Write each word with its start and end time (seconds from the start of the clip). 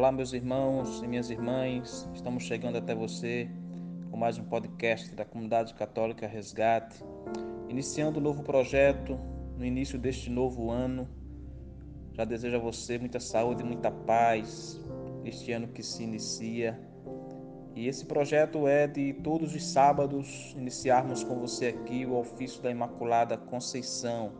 Olá, 0.00 0.10
meus 0.10 0.32
irmãos 0.32 1.02
e 1.02 1.06
minhas 1.06 1.28
irmãs, 1.28 2.08
estamos 2.14 2.44
chegando 2.44 2.78
até 2.78 2.94
você 2.94 3.50
com 4.10 4.16
mais 4.16 4.38
um 4.38 4.44
podcast 4.44 5.14
da 5.14 5.26
Comunidade 5.26 5.74
Católica 5.74 6.26
Resgate, 6.26 7.04
iniciando 7.68 8.18
um 8.18 8.22
novo 8.22 8.42
projeto 8.42 9.18
no 9.58 9.62
início 9.62 9.98
deste 9.98 10.30
novo 10.30 10.70
ano. 10.70 11.06
Já 12.14 12.24
desejo 12.24 12.56
a 12.56 12.58
você 12.58 12.98
muita 12.98 13.20
saúde 13.20 13.62
e 13.62 13.66
muita 13.66 13.90
paz 13.90 14.80
neste 15.22 15.52
ano 15.52 15.68
que 15.68 15.82
se 15.82 16.02
inicia. 16.02 16.80
E 17.76 17.86
esse 17.86 18.06
projeto 18.06 18.66
é 18.66 18.86
de 18.86 19.12
todos 19.12 19.54
os 19.54 19.66
sábados 19.66 20.54
iniciarmos 20.56 21.22
com 21.22 21.38
você 21.38 21.66
aqui 21.66 22.06
o 22.06 22.14
ofício 22.14 22.62
da 22.62 22.70
Imaculada 22.70 23.36
Conceição. 23.36 24.32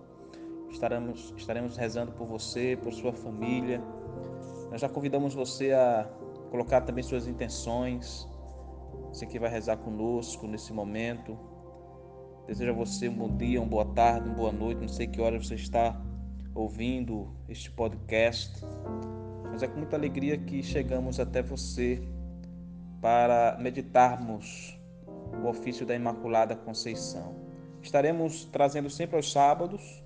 Estaremos, 0.71 1.35
estaremos 1.37 1.77
rezando 1.77 2.13
por 2.13 2.27
você, 2.27 2.79
por 2.83 2.95
sua 2.95 3.13
família. 3.13 3.83
Nós 4.71 4.81
já 4.81 4.89
convidamos 4.89 5.35
você 5.35 5.73
a 5.73 6.09
colocar 6.51 6.83
também 6.83 7.03
suas 7.03 7.27
intenções. 7.27 8.29
Você 9.09 9.27
que 9.27 9.39
vai 9.39 9.51
rezar 9.51 9.77
conosco 9.79 10.47
nesse 10.47 10.73
momento. 10.73 11.39
Desejo 12.47 12.71
a 12.71 12.75
você 12.75 13.09
um 13.09 13.15
bom 13.15 13.37
dia, 13.37 13.61
uma 13.61 13.69
boa 13.69 13.85
tarde, 13.85 14.29
uma 14.29 14.37
boa 14.37 14.53
noite. 14.53 14.81
Não 14.81 14.89
sei 14.89 15.07
que 15.07 15.21
hora 15.21 15.41
você 15.41 15.55
está 15.55 16.01
ouvindo 16.55 17.35
este 17.49 17.71
podcast, 17.71 18.65
mas 19.51 19.63
é 19.63 19.69
com 19.69 19.79
muita 19.79 19.97
alegria 19.97 20.37
que 20.37 20.63
chegamos 20.63 21.21
até 21.21 21.43
você 21.43 22.03
para 23.01 23.57
meditarmos 23.61 24.79
o 25.43 25.49
ofício 25.49 25.87
da 25.87 25.95
Imaculada 25.95 26.57
Conceição. 26.57 27.37
Estaremos 27.81 28.45
trazendo 28.47 28.91
sempre 28.91 29.17
aos 29.17 29.31
sábados 29.31 30.03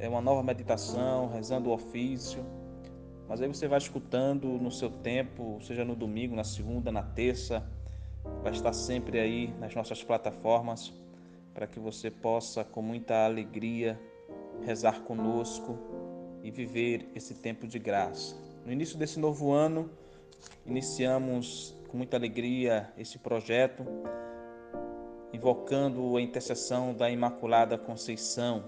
é 0.00 0.08
uma 0.08 0.22
nova 0.22 0.42
meditação, 0.42 1.28
rezando 1.28 1.68
o 1.68 1.74
ofício. 1.74 2.42
Mas 3.30 3.40
aí 3.40 3.46
você 3.46 3.68
vai 3.68 3.78
escutando 3.78 4.48
no 4.58 4.72
seu 4.72 4.90
tempo, 4.90 5.60
seja 5.62 5.84
no 5.84 5.94
domingo, 5.94 6.34
na 6.34 6.42
segunda, 6.42 6.90
na 6.90 7.04
terça, 7.04 7.64
vai 8.42 8.50
estar 8.50 8.72
sempre 8.72 9.20
aí 9.20 9.54
nas 9.60 9.72
nossas 9.72 10.02
plataformas 10.02 10.92
para 11.54 11.68
que 11.68 11.78
você 11.78 12.10
possa 12.10 12.64
com 12.64 12.82
muita 12.82 13.24
alegria 13.24 13.96
rezar 14.62 15.02
conosco 15.02 15.78
e 16.42 16.50
viver 16.50 17.08
esse 17.14 17.32
tempo 17.32 17.68
de 17.68 17.78
graça. 17.78 18.34
No 18.66 18.72
início 18.72 18.98
desse 18.98 19.20
novo 19.20 19.52
ano, 19.52 19.88
iniciamos 20.66 21.72
com 21.86 21.98
muita 21.98 22.16
alegria 22.16 22.92
esse 22.98 23.16
projeto, 23.16 23.86
invocando 25.32 26.16
a 26.16 26.20
intercessão 26.20 26.92
da 26.92 27.08
Imaculada 27.08 27.78
Conceição, 27.78 28.64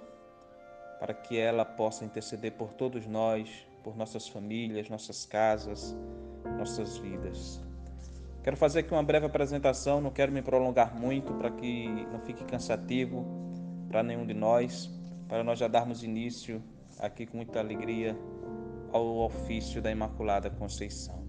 para 1.01 1.13
que 1.13 1.37
ela 1.37 1.65
possa 1.65 2.05
interceder 2.05 2.53
por 2.53 2.73
todos 2.75 3.09
nós, 3.09 3.72
por 3.83 3.97
nossas 3.97 4.29
famílias, 4.29 4.89
nossas 4.89 5.25
casas, 5.25 5.97
nossas 6.59 6.97
vidas. 6.99 7.61
Quero 8.43 8.57
fazer 8.57 8.81
aqui 8.81 8.93
uma 8.93 9.03
breve 9.03 9.27
apresentação, 9.27 10.01
não 10.01 10.11
quero 10.11 10.33
me 10.33 10.43
prolongar 10.43 10.95
muito 10.95 11.33
para 11.35 11.51
que 11.51 11.87
não 12.11 12.19
fique 12.21 12.45
cansativo 12.45 13.25
para 13.89 14.03
nenhum 14.03 14.27
de 14.27 14.35
nós, 14.35 14.91
para 15.29 15.45
nós 15.45 15.59
já 15.59 15.69
darmos 15.69 16.03
início 16.03 16.63
aqui 16.99 17.27
com 17.27 17.37
muita 17.37 17.61
alegria 17.61 18.19
ao 18.93 19.19
ofício 19.19 19.81
da 19.81 19.91
Imaculada 19.91 20.51
Conceição. 20.51 21.23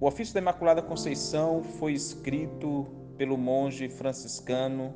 O 0.00 0.06
ofício 0.06 0.34
da 0.34 0.40
Imaculada 0.40 0.82
Conceição 0.82 1.62
foi 1.62 1.92
escrito 1.92 2.86
pelo 3.16 3.36
monge 3.36 3.88
franciscano 3.88 4.94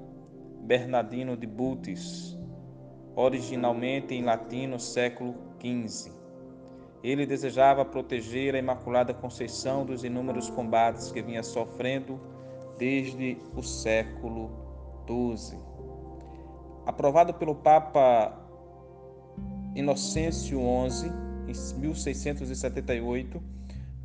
Bernardino 0.63 1.37
de 1.37 1.47
Bultis, 1.47 2.37
originalmente 3.15 4.15
em 4.15 4.23
latim 4.23 4.67
no 4.67 4.79
século 4.79 5.50
XV. 5.61 6.11
Ele 7.03 7.27
desejava 7.27 7.85
proteger 7.85 8.55
a 8.55 8.59
Imaculada 8.59 9.13
Conceição 9.15 9.85
dos 9.85 10.05
inúmeros 10.05 10.49
combates 10.51 11.13
que 11.13 11.21
vinha 11.23 11.43
sofrendo 11.43 12.21
desde 12.79 13.39
o 13.55 13.63
século 13.63 14.51
XII. 15.07 15.59
Aprovado 16.87 17.35
pelo 17.35 17.55
Papa 17.55 18.35
Inocêncio 19.75 20.59
XI, 20.91 21.09
em 21.47 21.81
1678, 21.81 23.43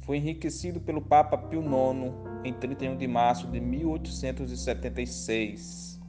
foi 0.02 0.18
enriquecido 0.18 0.80
pelo 0.80 1.02
Papa 1.02 1.36
Pio 1.38 1.62
IX 1.62 2.14
em 2.44 2.54
31 2.54 2.96
de 2.96 3.08
março 3.08 3.48
de 3.48 3.60
1876, 3.60 6.00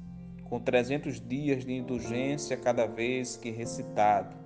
com 0.45 0.61
300 0.61 1.19
dias 1.27 1.65
de 1.65 1.73
indulgência 1.73 2.59
cada 2.59 2.87
vez 2.87 3.37
que 3.37 3.51
recitado. 3.51 4.46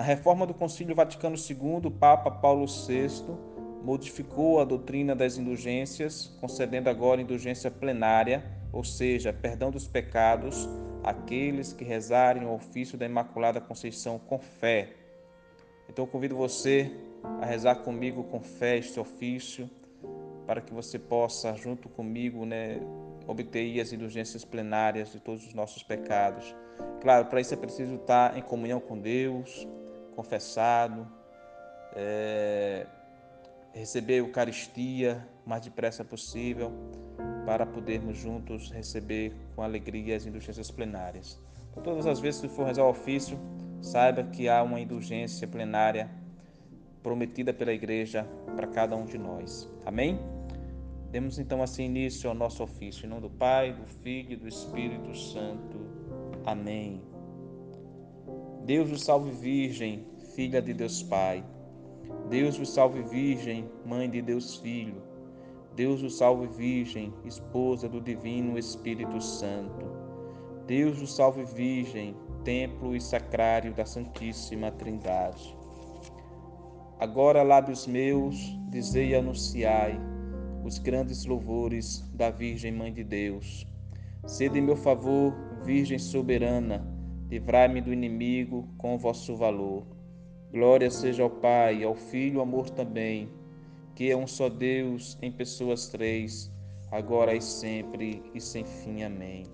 Na 0.00 0.06
reforma 0.06 0.46
do 0.46 0.54
Concílio 0.54 0.94
Vaticano 0.94 1.36
II, 1.36 1.82
o 1.84 1.90
Papa 1.90 2.30
Paulo 2.30 2.64
VI 2.64 3.22
modificou 3.84 4.58
a 4.58 4.64
doutrina 4.64 5.14
das 5.14 5.36
indulgências, 5.36 6.34
concedendo 6.40 6.88
agora 6.88 7.20
indulgência 7.20 7.70
plenária, 7.70 8.42
ou 8.72 8.82
seja, 8.82 9.30
perdão 9.30 9.70
dos 9.70 9.86
pecados, 9.86 10.66
àqueles 11.04 11.74
que 11.74 11.84
rezarem 11.84 12.46
o 12.46 12.54
ofício 12.54 12.96
da 12.96 13.04
Imaculada 13.04 13.60
Conceição 13.60 14.18
com 14.18 14.38
fé. 14.38 14.88
Então 15.86 16.06
eu 16.06 16.10
convido 16.10 16.34
você 16.34 16.90
a 17.38 17.44
rezar 17.44 17.74
comigo 17.74 18.24
com 18.24 18.40
fé 18.40 18.78
este 18.78 18.98
ofício, 18.98 19.68
para 20.46 20.62
que 20.62 20.72
você 20.72 20.98
possa, 20.98 21.52
junto 21.56 21.90
comigo, 21.90 22.46
né, 22.46 22.80
obter 23.26 23.78
as 23.78 23.92
indulgências 23.92 24.46
plenárias 24.46 25.12
de 25.12 25.20
todos 25.20 25.46
os 25.46 25.52
nossos 25.52 25.82
pecados. 25.82 26.56
Claro, 27.02 27.26
para 27.26 27.38
isso 27.38 27.52
é 27.52 27.56
preciso 27.58 27.96
estar 27.96 28.38
em 28.38 28.40
comunhão 28.40 28.80
com 28.80 28.98
Deus, 28.98 29.68
confessado, 30.20 31.06
é, 31.96 32.86
receber 33.72 34.14
a 34.14 34.16
Eucaristia 34.18 35.26
o 35.46 35.48
mais 35.48 35.62
depressa 35.62 36.04
possível, 36.04 36.70
para 37.46 37.64
podermos 37.64 38.18
juntos 38.18 38.70
receber 38.70 39.34
com 39.56 39.62
alegria 39.62 40.14
as 40.14 40.26
indulgências 40.26 40.70
plenárias. 40.70 41.40
Então, 41.70 41.82
todas 41.82 42.06
as 42.06 42.20
vezes 42.20 42.42
que 42.42 42.48
for 42.48 42.66
rezar 42.66 42.84
o 42.84 42.90
ofício, 42.90 43.38
saiba 43.80 44.22
que 44.24 44.46
há 44.46 44.62
uma 44.62 44.78
indulgência 44.78 45.48
plenária 45.48 46.10
prometida 47.02 47.54
pela 47.54 47.72
igreja 47.72 48.28
para 48.54 48.66
cada 48.66 48.94
um 48.94 49.06
de 49.06 49.16
nós. 49.16 49.66
Amém? 49.86 50.20
Demos 51.10 51.38
então 51.38 51.62
assim 51.62 51.86
início 51.86 52.28
ao 52.28 52.36
nosso 52.36 52.62
ofício. 52.62 53.06
Em 53.06 53.08
nome 53.08 53.22
do 53.22 53.30
Pai, 53.30 53.72
do 53.72 53.86
Filho 53.86 54.34
e 54.34 54.36
do 54.36 54.46
Espírito 54.46 55.16
Santo. 55.16 55.78
Amém. 56.44 57.00
Deus 58.64 58.90
vos 58.90 59.02
salve, 59.02 59.30
Virgem, 59.30 60.04
filha 60.34 60.62
de 60.62 60.72
Deus 60.72 61.02
Pai. 61.02 61.44
Deus 62.28 62.56
vos 62.56 62.70
salve, 62.70 63.02
Virgem, 63.02 63.68
mãe 63.84 64.08
de 64.08 64.22
Deus 64.22 64.56
Filho. 64.56 65.02
Deus 65.74 66.02
vos 66.02 66.16
salve, 66.16 66.46
Virgem, 66.46 67.12
esposa 67.24 67.88
do 67.88 68.00
Divino 68.00 68.58
Espírito 68.58 69.20
Santo. 69.20 69.86
Deus 70.66 70.98
vos 70.98 71.14
salve, 71.14 71.44
Virgem, 71.44 72.14
templo 72.44 72.94
e 72.94 73.00
sacrário 73.00 73.74
da 73.74 73.84
Santíssima 73.84 74.70
Trindade. 74.70 75.56
Agora, 76.98 77.42
lábios 77.42 77.86
meus, 77.86 78.36
dizei 78.68 79.10
e 79.10 79.14
anunciai 79.14 79.98
os 80.64 80.78
grandes 80.78 81.24
louvores 81.24 82.00
da 82.12 82.30
Virgem 82.30 82.72
Mãe 82.72 82.92
de 82.92 83.02
Deus. 83.02 83.66
Sede 84.26 84.58
em 84.58 84.62
meu 84.62 84.76
favor, 84.76 85.34
Virgem 85.64 85.98
soberana, 85.98 86.86
livrai-me 87.28 87.80
do 87.80 87.92
inimigo 87.92 88.68
com 88.76 88.98
vosso 88.98 89.34
valor. 89.36 89.99
Glória 90.52 90.90
seja 90.90 91.22
ao 91.22 91.30
Pai, 91.30 91.84
ao 91.84 91.94
Filho, 91.94 92.40
amor 92.40 92.70
também, 92.70 93.28
que 93.94 94.10
é 94.10 94.16
um 94.16 94.26
só 94.26 94.48
Deus 94.48 95.16
em 95.22 95.30
pessoas 95.30 95.88
três, 95.88 96.50
agora 96.90 97.36
e 97.36 97.40
sempre 97.40 98.20
e 98.34 98.40
sem 98.40 98.64
fim. 98.64 99.04
Amém. 99.04 99.44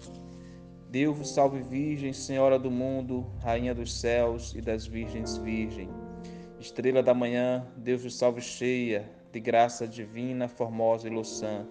Deus 0.88 1.18
vos 1.18 1.28
salve, 1.28 1.62
Virgem, 1.62 2.14
Senhora 2.14 2.58
do 2.58 2.70
mundo, 2.70 3.26
Rainha 3.42 3.74
dos 3.74 3.92
céus 3.92 4.54
e 4.54 4.62
das 4.62 4.86
virgens 4.86 5.36
virgem. 5.36 5.90
Estrela 6.58 7.02
da 7.02 7.12
manhã, 7.12 7.66
Deus 7.76 8.02
vos 8.02 8.16
salve 8.16 8.40
cheia 8.40 9.10
de 9.30 9.38
graça 9.38 9.86
divina, 9.86 10.48
formosa 10.48 11.08
e 11.08 11.10
louçã. 11.10 11.66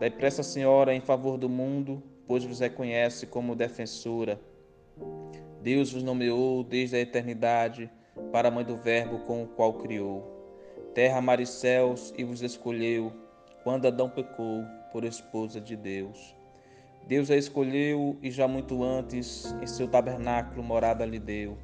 Dai 0.00 0.10
pressa, 0.10 0.42
Senhora, 0.42 0.92
em 0.92 1.00
favor 1.00 1.38
do 1.38 1.48
mundo, 1.48 2.02
pois 2.26 2.42
vos 2.42 2.58
reconhece 2.58 3.28
como 3.28 3.54
defensora. 3.54 4.40
Deus 5.62 5.92
vos 5.92 6.02
nomeou 6.02 6.64
desde 6.64 6.96
a 6.96 7.00
eternidade 7.00 7.88
para 8.32 8.48
a 8.48 8.50
mãe 8.50 8.64
do 8.64 8.76
Verbo 8.76 9.18
com 9.20 9.42
o 9.42 9.48
qual 9.48 9.74
criou. 9.74 10.24
Terra, 10.94 11.20
mar 11.20 11.40
e 11.40 11.46
céus, 11.46 12.12
e 12.16 12.24
vos 12.24 12.42
escolheu, 12.42 13.12
quando 13.62 13.86
Adão 13.86 14.08
pecou, 14.08 14.64
por 14.92 15.04
esposa 15.04 15.60
de 15.60 15.76
Deus. 15.76 16.34
Deus 17.06 17.30
a 17.30 17.36
escolheu 17.36 18.18
e 18.22 18.30
já 18.30 18.46
muito 18.48 18.82
antes, 18.82 19.54
em 19.62 19.66
seu 19.66 19.88
tabernáculo 19.88 20.62
morada 20.62 21.04
lhe 21.04 21.18
deu 21.18 21.56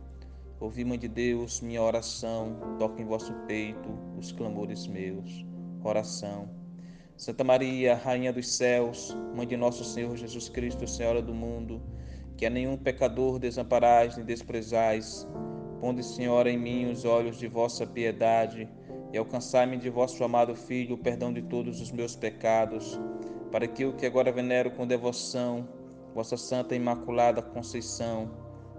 Ouvi, 0.58 0.86
Mãe 0.86 0.98
de 0.98 1.06
Deus, 1.06 1.60
minha 1.60 1.82
oração, 1.82 2.56
toque 2.78 3.02
em 3.02 3.04
vosso 3.04 3.30
peito 3.46 3.90
os 4.18 4.32
clamores 4.32 4.86
meus. 4.86 5.44
Oração. 5.84 6.48
Santa 7.14 7.44
Maria, 7.44 7.94
Rainha 7.94 8.32
dos 8.32 8.48
céus, 8.48 9.14
Mãe 9.34 9.46
de 9.46 9.54
nosso 9.54 9.84
Senhor 9.84 10.16
Jesus 10.16 10.48
Cristo, 10.48 10.86
Senhora 10.86 11.20
do 11.20 11.34
mundo, 11.34 11.82
que 12.38 12.46
a 12.46 12.50
nenhum 12.50 12.74
pecador 12.74 13.38
desamparais 13.38 14.16
nem 14.16 14.24
desprezais, 14.24 15.28
ponde, 15.80 16.02
Senhora, 16.02 16.50
em 16.50 16.58
mim 16.58 16.90
os 16.90 17.04
olhos 17.04 17.38
de 17.38 17.46
vossa 17.46 17.86
piedade 17.86 18.68
e 19.12 19.18
alcançai-me 19.18 19.76
de 19.76 19.90
vosso 19.90 20.22
amado 20.24 20.54
Filho 20.54 20.94
o 20.94 20.98
perdão 20.98 21.32
de 21.32 21.42
todos 21.42 21.80
os 21.80 21.92
meus 21.92 22.16
pecados, 22.16 22.98
para 23.50 23.66
que 23.66 23.82
eu 23.82 23.92
que 23.92 24.06
agora 24.06 24.32
venero 24.32 24.70
com 24.70 24.86
devoção 24.86 25.66
vossa 26.16 26.38
Santa 26.38 26.74
Imaculada 26.74 27.42
Conceição, 27.42 28.30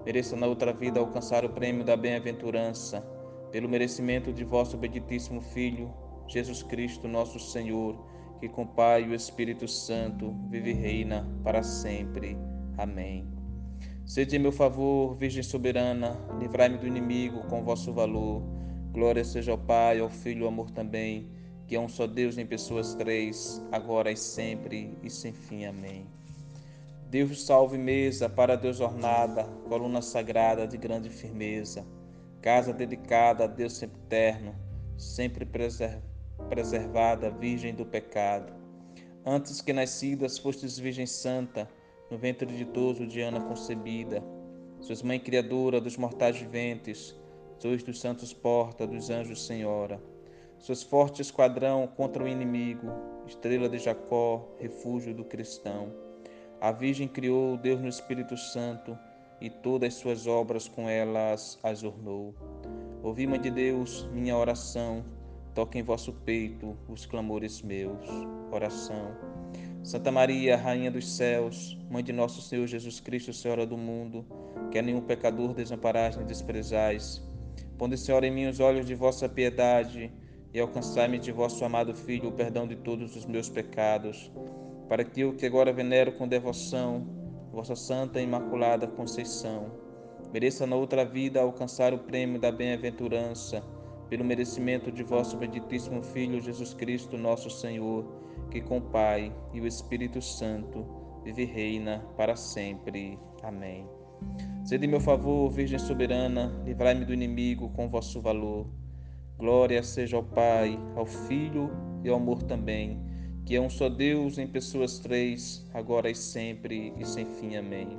mereça 0.03 0.35
na 0.35 0.47
outra 0.47 0.73
vida 0.73 0.99
alcançar 0.99 1.45
o 1.45 1.49
prêmio 1.49 1.85
da 1.85 1.95
bem-aventurança, 1.95 3.01
pelo 3.51 3.69
merecimento 3.69 4.33
de 4.33 4.43
vosso 4.43 4.75
benditíssimo 4.75 5.39
Filho, 5.39 5.93
Jesus 6.27 6.63
Cristo, 6.63 7.07
nosso 7.07 7.39
Senhor, 7.39 7.95
que 8.39 8.49
com 8.49 8.65
Pai 8.65 9.03
e 9.03 9.09
o 9.09 9.13
Espírito 9.13 9.67
Santo 9.67 10.35
vive 10.49 10.71
e 10.71 10.73
reina 10.73 11.29
para 11.43 11.61
sempre. 11.61 12.35
Amém. 12.75 13.36
Sede 14.07 14.37
em 14.37 14.39
meu 14.39 14.53
favor, 14.53 15.15
Virgem 15.15 15.43
soberana, 15.43 16.17
livrai-me 16.39 16.77
do 16.77 16.87
inimigo 16.87 17.41
com 17.49 17.61
vosso 17.61 17.91
valor. 17.91 18.41
Glória 18.93 19.21
seja 19.21 19.51
ao 19.51 19.57
Pai, 19.57 19.99
ao 19.99 20.09
Filho 20.09 20.43
ao 20.43 20.47
amor 20.47 20.71
também, 20.71 21.29
que 21.67 21.75
é 21.75 21.79
um 21.79 21.89
só 21.89 22.07
Deus 22.07 22.37
em 22.37 22.45
pessoas 22.45 22.95
três, 22.95 23.61
agora 23.69 24.09
e 24.09 24.15
sempre 24.15 24.97
e 25.03 25.09
sem 25.09 25.33
fim. 25.33 25.65
Amém. 25.65 26.07
Deus 27.09 27.43
salve 27.45 27.77
mesa 27.77 28.29
para 28.29 28.55
Deus 28.55 28.79
ornada, 28.79 29.43
coluna 29.67 30.01
sagrada 30.01 30.65
de 30.65 30.77
grande 30.77 31.09
firmeza, 31.09 31.85
casa 32.41 32.71
dedicada 32.71 33.43
a 33.43 33.47
Deus 33.47 33.73
sempre 33.73 33.99
eterno, 34.05 34.55
sempre 34.97 35.45
preservada, 36.49 37.29
virgem 37.29 37.75
do 37.75 37.85
pecado. 37.85 38.53
Antes 39.25 39.59
que 39.59 39.73
nascidas 39.73 40.37
fostes 40.37 40.79
virgem 40.79 41.05
santa, 41.05 41.67
no 42.09 42.17
ventre 42.17 42.45
ditoso 42.45 43.05
de 43.05 43.21
Ana 43.21 43.39
concebida. 43.39 44.23
Sois 44.79 45.01
mãe 45.01 45.19
criadora 45.19 45.81
dos 45.81 45.97
mortais 45.97 46.37
viventes, 46.37 47.15
sois 47.59 47.83
dos 47.83 47.99
santos 47.99 48.33
porta, 48.33 48.87
dos 48.87 49.09
anjos 49.09 49.45
senhora. 49.45 50.01
Sois 50.59 50.81
forte 50.83 51.21
esquadrão 51.21 51.87
contra 51.87 52.23
o 52.23 52.27
inimigo, 52.27 52.87
estrela 53.27 53.69
de 53.69 53.77
Jacó, 53.77 54.47
refúgio 54.59 55.13
do 55.13 55.23
cristão. 55.23 55.91
A 56.59 56.71
Virgem 56.71 57.07
criou 57.07 57.57
Deus 57.57 57.79
no 57.79 57.87
Espírito 57.87 58.35
Santo, 58.35 58.97
e 59.39 59.49
todas 59.49 59.93
as 59.93 59.99
suas 59.99 60.25
obras 60.25 60.67
com 60.67 60.89
elas 60.89 61.59
as 61.61 61.83
ornou. 61.83 62.33
Ouvi, 63.03 63.27
Mãe 63.27 63.39
de 63.39 63.51
Deus, 63.51 64.09
minha 64.11 64.35
oração, 64.35 65.05
toque 65.53 65.77
em 65.77 65.83
vosso 65.83 66.11
peito 66.11 66.75
os 66.89 67.05
clamores 67.05 67.61
meus. 67.61 68.07
Oração. 68.51 69.15
Santa 69.87 70.11
Maria, 70.11 70.57
Rainha 70.57 70.91
dos 70.91 71.15
céus, 71.15 71.77
Mãe 71.89 72.03
de 72.03 72.11
nosso 72.11 72.41
Senhor 72.41 72.67
Jesus 72.67 72.99
Cristo, 72.99 73.31
Senhora 73.31 73.65
do 73.65 73.77
mundo, 73.77 74.25
que 74.69 74.77
a 74.77 74.81
nenhum 74.81 74.99
pecador 74.99 75.53
desamparais 75.53 76.17
nem 76.17 76.25
desprezais. 76.25 77.25
Ponde, 77.77 77.97
Senhora, 77.97 78.27
em 78.27 78.31
mim 78.31 78.47
os 78.47 78.59
olhos 78.59 78.85
de 78.85 78.93
vossa 78.93 79.29
piedade 79.29 80.11
e 80.53 80.59
alcançai-me 80.59 81.17
de 81.17 81.31
vosso 81.31 81.63
amado 81.63 81.93
Filho 81.93 82.27
o 82.27 82.31
perdão 82.33 82.67
de 82.67 82.75
todos 82.75 83.15
os 83.15 83.25
meus 83.25 83.47
pecados, 83.47 84.29
para 84.89 85.05
que 85.05 85.21
eu, 85.21 85.33
que 85.33 85.45
agora 85.45 85.71
venero 85.71 86.11
com 86.11 86.27
devoção, 86.27 87.07
vossa 87.49 87.73
Santa 87.73 88.19
e 88.19 88.25
Imaculada 88.25 88.87
Conceição, 88.87 89.71
mereça 90.33 90.67
na 90.67 90.75
outra 90.75 91.05
vida 91.05 91.39
alcançar 91.39 91.93
o 91.93 91.99
prêmio 91.99 92.41
da 92.41 92.51
bem-aventurança, 92.51 93.63
pelo 94.09 94.25
merecimento 94.25 94.91
de 94.91 95.01
vosso 95.01 95.37
benditíssimo 95.37 96.03
Filho 96.03 96.41
Jesus 96.41 96.73
Cristo, 96.73 97.17
nosso 97.17 97.49
Senhor 97.49 98.26
que 98.49 98.61
com 98.61 98.77
o 98.77 98.81
Pai 98.81 99.33
e 99.53 99.59
o 99.59 99.67
Espírito 99.67 100.21
Santo 100.21 100.85
vive 101.23 101.43
e 101.43 101.45
reina 101.45 101.99
para 102.15 102.35
sempre. 102.35 103.19
Amém. 103.43 103.87
Sede 104.63 104.87
meu 104.87 104.99
favor, 104.99 105.49
Virgem 105.49 105.79
soberana, 105.79 106.61
livrai-me 106.65 107.05
do 107.05 107.13
inimigo 107.13 107.69
com 107.69 107.89
vosso 107.89 108.21
valor. 108.21 108.67
Glória 109.37 109.83
seja 109.83 110.17
ao 110.17 110.23
Pai, 110.23 110.79
ao 110.95 111.05
Filho 111.05 111.69
e 112.03 112.09
ao 112.09 112.17
amor 112.17 112.41
também, 112.43 112.99
que 113.45 113.55
é 113.55 113.61
um 113.61 113.69
só 113.69 113.87
Deus 113.87 114.37
em 114.37 114.47
pessoas 114.47 114.99
três, 114.99 115.65
agora 115.73 116.09
e 116.09 116.15
sempre 116.15 116.93
e 116.97 117.05
sem 117.05 117.25
fim. 117.25 117.55
Amém. 117.55 117.97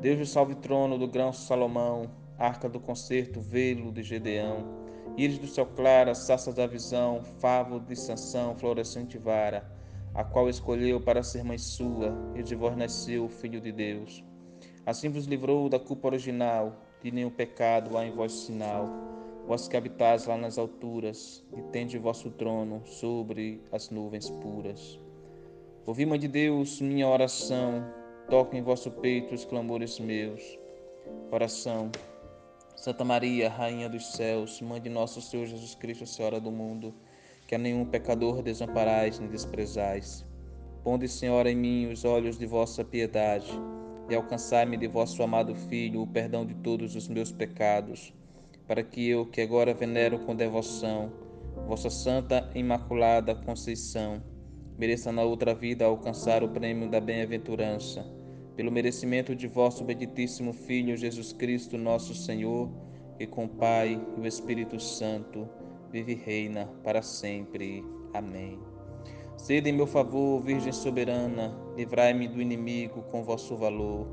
Deus 0.00 0.20
o 0.20 0.26
salve 0.26 0.54
trono 0.56 0.98
do 0.98 1.08
grão 1.08 1.32
Salomão, 1.32 2.10
arca 2.38 2.68
do 2.68 2.78
concerto, 2.78 3.40
velo 3.40 3.90
de 3.90 4.02
Gedeão 4.02 4.82
íris 5.16 5.38
do 5.38 5.46
céu 5.46 5.66
claro, 5.66 6.14
saça 6.14 6.52
da 6.52 6.66
visão, 6.66 7.22
favo 7.38 7.80
de 7.80 7.94
Sansão, 7.96 8.54
florescente 8.56 9.18
vara, 9.18 9.70
a 10.14 10.24
qual 10.24 10.48
escolheu 10.48 11.00
para 11.00 11.22
ser 11.22 11.44
mãe 11.44 11.58
sua, 11.58 12.14
e 12.34 12.42
de 12.42 12.54
vós 12.54 12.76
nasceu 12.76 13.24
o 13.24 13.28
Filho 13.28 13.60
de 13.60 13.72
Deus. 13.72 14.24
Assim 14.84 15.08
vos 15.08 15.26
livrou 15.26 15.68
da 15.68 15.78
culpa 15.78 16.08
original, 16.08 16.76
de 17.02 17.10
nenhum 17.10 17.30
pecado 17.30 17.96
há 17.96 18.04
em 18.04 18.12
vós 18.12 18.32
sinal. 18.32 18.88
Vós 19.46 19.66
que 19.68 19.76
habitais 19.76 20.26
lá 20.26 20.36
nas 20.36 20.58
alturas, 20.58 21.44
e 21.56 21.62
tende 21.72 21.98
vosso 21.98 22.30
trono 22.30 22.82
sobre 22.84 23.62
as 23.72 23.90
nuvens 23.90 24.30
puras. 24.30 25.00
Ouvi, 25.84 26.06
Mãe 26.06 26.18
de 26.18 26.28
Deus, 26.28 26.80
minha 26.80 27.08
oração, 27.08 27.84
toque 28.28 28.56
em 28.56 28.62
vosso 28.62 28.90
peito 28.90 29.34
os 29.34 29.44
clamores 29.44 29.98
meus. 29.98 30.58
Oração. 31.30 31.90
Santa 32.82 33.04
Maria, 33.04 33.48
Rainha 33.48 33.88
dos 33.88 34.10
céus, 34.10 34.60
Mãe 34.60 34.80
de 34.80 34.88
nosso 34.88 35.20
Senhor 35.22 35.46
Jesus 35.46 35.72
Cristo, 35.72 36.04
Senhora 36.04 36.40
do 36.40 36.50
mundo, 36.50 36.92
que 37.46 37.54
a 37.54 37.58
nenhum 37.58 37.84
pecador 37.84 38.42
desamparais 38.42 39.20
nem 39.20 39.28
desprezais. 39.28 40.26
Ponde, 40.82 41.06
Senhora, 41.06 41.48
em 41.48 41.54
mim 41.54 41.92
os 41.92 42.04
olhos 42.04 42.36
de 42.36 42.44
vossa 42.44 42.84
piedade 42.84 43.52
e 44.10 44.14
alcançai-me 44.16 44.76
de 44.76 44.88
vosso 44.88 45.22
amado 45.22 45.54
Filho 45.54 46.02
o 46.02 46.06
perdão 46.08 46.44
de 46.44 46.54
todos 46.54 46.96
os 46.96 47.06
meus 47.06 47.30
pecados, 47.30 48.12
para 48.66 48.82
que 48.82 49.08
eu, 49.08 49.26
que 49.26 49.40
agora 49.40 49.72
venero 49.72 50.18
com 50.18 50.34
devoção, 50.34 51.12
vossa 51.68 51.88
Santa 51.88 52.50
Imaculada 52.52 53.32
Conceição, 53.32 54.20
mereça 54.76 55.12
na 55.12 55.22
outra 55.22 55.54
vida 55.54 55.84
alcançar 55.84 56.42
o 56.42 56.48
prêmio 56.48 56.90
da 56.90 57.00
bem-aventurança 57.00 58.04
pelo 58.56 58.70
merecimento 58.70 59.34
de 59.34 59.46
vosso 59.46 59.84
benditíssimo 59.84 60.52
Filho 60.52 60.96
Jesus 60.96 61.32
Cristo, 61.32 61.78
nosso 61.78 62.14
Senhor, 62.14 62.70
que 63.16 63.26
com 63.26 63.44
o 63.44 63.48
Pai 63.48 64.00
e 64.16 64.20
o 64.20 64.26
Espírito 64.26 64.78
Santo 64.78 65.48
vive 65.90 66.12
e 66.12 66.16
reina 66.16 66.66
para 66.82 67.02
sempre. 67.02 67.84
Amém. 68.12 68.58
Sede 69.36 69.70
em 69.70 69.72
meu 69.72 69.86
favor, 69.86 70.42
Virgem 70.42 70.72
soberana, 70.72 71.56
livrai-me 71.76 72.28
do 72.28 72.40
inimigo 72.40 73.02
com 73.10 73.24
vosso 73.24 73.56
valor. 73.56 74.06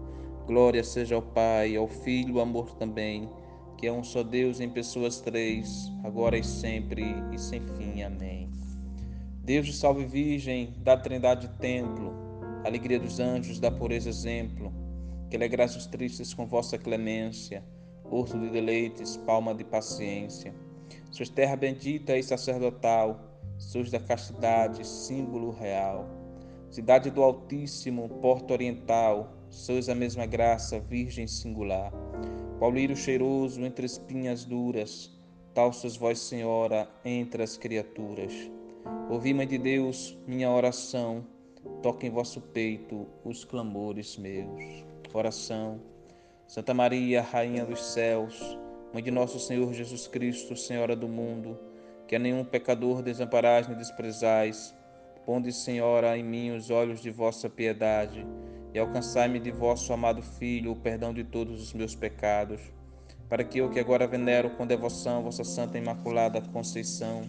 Glória 0.47 0.83
seja 0.83 1.15
ao 1.15 1.21
Pai, 1.21 1.75
ao 1.75 1.87
Filho, 1.87 2.37
ao 2.37 2.43
amor 2.43 2.73
também, 2.75 3.29
que 3.77 3.85
é 3.85 3.91
um 3.91 4.03
só 4.03 4.23
Deus 4.23 4.59
em 4.59 4.69
pessoas 4.69 5.21
três, 5.21 5.91
agora 6.03 6.37
e 6.37 6.43
sempre 6.43 7.03
e 7.31 7.37
sem 7.37 7.61
fim. 7.77 8.01
Amém. 8.01 8.49
Deus 9.43 9.77
salve 9.77 10.05
Virgem 10.05 10.73
da 10.79 10.97
Trindade 10.97 11.47
Templo 11.59 12.18
alegria 12.63 12.99
dos 12.99 13.19
anjos, 13.19 13.59
da 13.59 13.71
pureza 13.71 14.09
exemplo, 14.09 14.73
que 15.29 15.35
alegrais 15.35 15.75
os 15.75 15.85
tristes 15.85 16.33
com 16.33 16.45
vossa 16.45 16.77
clemência, 16.77 17.63
urso 18.05 18.37
de 18.37 18.49
deleites, 18.49 19.17
palma 19.17 19.53
de 19.53 19.63
paciência. 19.63 20.53
Sois 21.11 21.29
terra 21.29 21.55
bendita 21.55 22.17
e 22.17 22.23
sacerdotal, 22.23 23.19
sois 23.57 23.91
da 23.91 23.99
castidade, 23.99 24.85
símbolo 24.85 25.51
real. 25.51 26.07
Cidade 26.69 27.09
do 27.09 27.23
Altíssimo, 27.23 28.09
porto 28.21 28.51
oriental, 28.51 29.33
sois 29.49 29.89
a 29.89 29.95
mesma 29.95 30.25
graça, 30.25 30.79
virgem 30.79 31.27
singular. 31.27 31.91
Qual 32.59 32.71
lírio 32.71 32.95
cheiroso 32.95 33.61
entre 33.61 33.85
espinhas 33.85 34.45
duras, 34.45 35.11
tal 35.53 35.73
sois 35.73 35.95
vós, 35.95 36.19
Senhora, 36.19 36.89
entre 37.03 37.41
as 37.41 37.57
criaturas. 37.57 38.33
Ouvi, 39.09 39.33
Mãe 39.33 39.47
de 39.47 39.57
Deus, 39.57 40.17
minha 40.27 40.49
oração, 40.51 41.25
toque 41.81 42.07
em 42.07 42.09
vosso 42.09 42.41
peito 42.41 43.07
os 43.23 43.43
clamores 43.43 44.17
meus. 44.17 44.83
Oração. 45.13 45.79
Santa 46.47 46.73
Maria, 46.73 47.21
Rainha 47.21 47.65
dos 47.65 47.93
céus, 47.93 48.57
Mãe 48.91 49.03
de 49.03 49.11
nosso 49.11 49.39
Senhor 49.39 49.71
Jesus 49.71 50.07
Cristo, 50.07 50.55
Senhora 50.55 50.95
do 50.95 51.07
mundo, 51.07 51.59
que 52.07 52.15
a 52.15 52.19
nenhum 52.19 52.43
pecador 52.43 53.03
desamparais 53.03 53.67
nem 53.67 53.77
desprezais, 53.77 54.75
ponde, 55.27 55.53
Senhora, 55.53 56.17
em 56.17 56.23
mim 56.23 56.49
os 56.49 56.71
olhos 56.71 56.99
de 56.99 57.11
vossa 57.11 57.47
piedade 57.47 58.25
e 58.73 58.79
alcançai-me 58.79 59.39
de 59.39 59.51
vosso 59.51 59.93
amado 59.93 60.23
Filho 60.23 60.71
o 60.71 60.75
perdão 60.75 61.13
de 61.13 61.23
todos 61.23 61.61
os 61.61 61.71
meus 61.71 61.93
pecados, 61.93 62.59
para 63.27 63.43
que 63.43 63.59
eu 63.59 63.69
que 63.69 63.79
agora 63.79 64.07
venero 64.07 64.49
com 64.51 64.65
devoção 64.65 65.21
vossa 65.21 65.43
Santa 65.43 65.77
Imaculada 65.77 66.41
Conceição, 66.41 67.21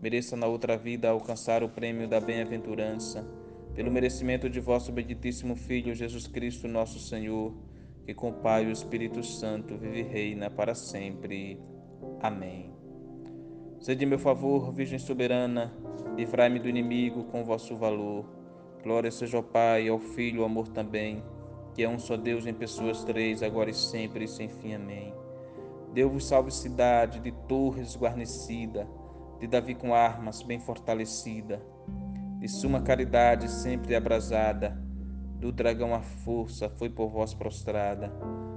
mereça 0.00 0.36
na 0.36 0.46
outra 0.46 0.76
vida 0.76 1.10
alcançar 1.10 1.64
o 1.64 1.68
prêmio 1.68 2.06
da 2.06 2.20
bem-aventurança 2.20 3.26
pelo 3.74 3.90
merecimento 3.90 4.50
de 4.50 4.60
vosso 4.60 4.92
benditíssimo 4.92 5.56
Filho 5.56 5.94
Jesus 5.94 6.26
Cristo, 6.26 6.68
nosso 6.68 6.98
Senhor, 6.98 7.54
que 8.04 8.12
com 8.12 8.28
o 8.30 8.34
Pai 8.34 8.64
e 8.64 8.66
o 8.68 8.72
Espírito 8.72 9.22
Santo 9.22 9.76
vive 9.76 10.00
e 10.00 10.02
reina 10.02 10.50
para 10.50 10.74
sempre. 10.74 11.58
Amém. 12.20 12.70
Sede 13.80 14.04
meu 14.04 14.18
favor, 14.18 14.72
Virgem 14.72 14.98
soberana, 14.98 15.72
livrai-me 16.16 16.58
do 16.58 16.68
inimigo 16.68 17.24
com 17.24 17.44
vosso 17.44 17.76
valor. 17.76 18.26
Glória 18.82 19.10
seja 19.10 19.38
ao 19.38 19.42
Pai, 19.42 19.88
ao 19.88 19.98
Filho, 19.98 20.40
ao 20.40 20.46
amor 20.46 20.68
também, 20.68 21.22
que 21.74 21.82
é 21.82 21.88
um 21.88 21.98
só 21.98 22.16
Deus 22.16 22.46
em 22.46 22.54
pessoas 22.54 23.02
três, 23.04 23.42
agora 23.42 23.70
e 23.70 23.74
sempre 23.74 24.24
e 24.24 24.28
sem 24.28 24.48
fim. 24.48 24.74
Amém. 24.74 25.14
Deus 25.94 26.12
vos 26.12 26.26
salve 26.26 26.50
cidade 26.50 27.20
de 27.20 27.32
torres 27.48 27.96
guarnecida, 27.96 28.88
de 29.40 29.46
Davi 29.46 29.74
com 29.74 29.94
armas 29.94 30.42
bem 30.42 30.58
fortalecida, 30.58 31.60
de 32.42 32.48
suma 32.48 32.80
caridade 32.80 33.48
sempre 33.48 33.94
abrasada, 33.94 34.76
do 35.38 35.52
dragão 35.52 35.94
a 35.94 36.00
força 36.00 36.68
foi 36.68 36.90
por 36.90 37.08
vós 37.08 37.32
prostrada. 37.32 38.12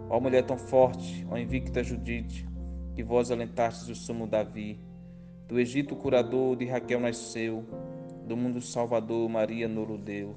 Ó 0.10 0.20
mulher 0.20 0.44
tão 0.44 0.58
forte, 0.58 1.24
ó 1.30 1.38
invicta 1.38 1.84
Judite, 1.84 2.50
que 2.96 3.04
vós 3.04 3.30
alentastes 3.30 3.88
o 3.88 3.94
sumo 3.94 4.26
Davi, 4.26 4.80
do 5.48 5.60
Egito 5.60 5.96
curador 5.96 6.56
de 6.56 6.66
Raquel 6.66 7.00
nasceu, 7.00 7.64
do 8.28 8.36
mundo 8.36 8.60
salvador 8.60 9.30
Maria 9.30 9.68
Noro 9.68 10.00
deu. 10.00 10.36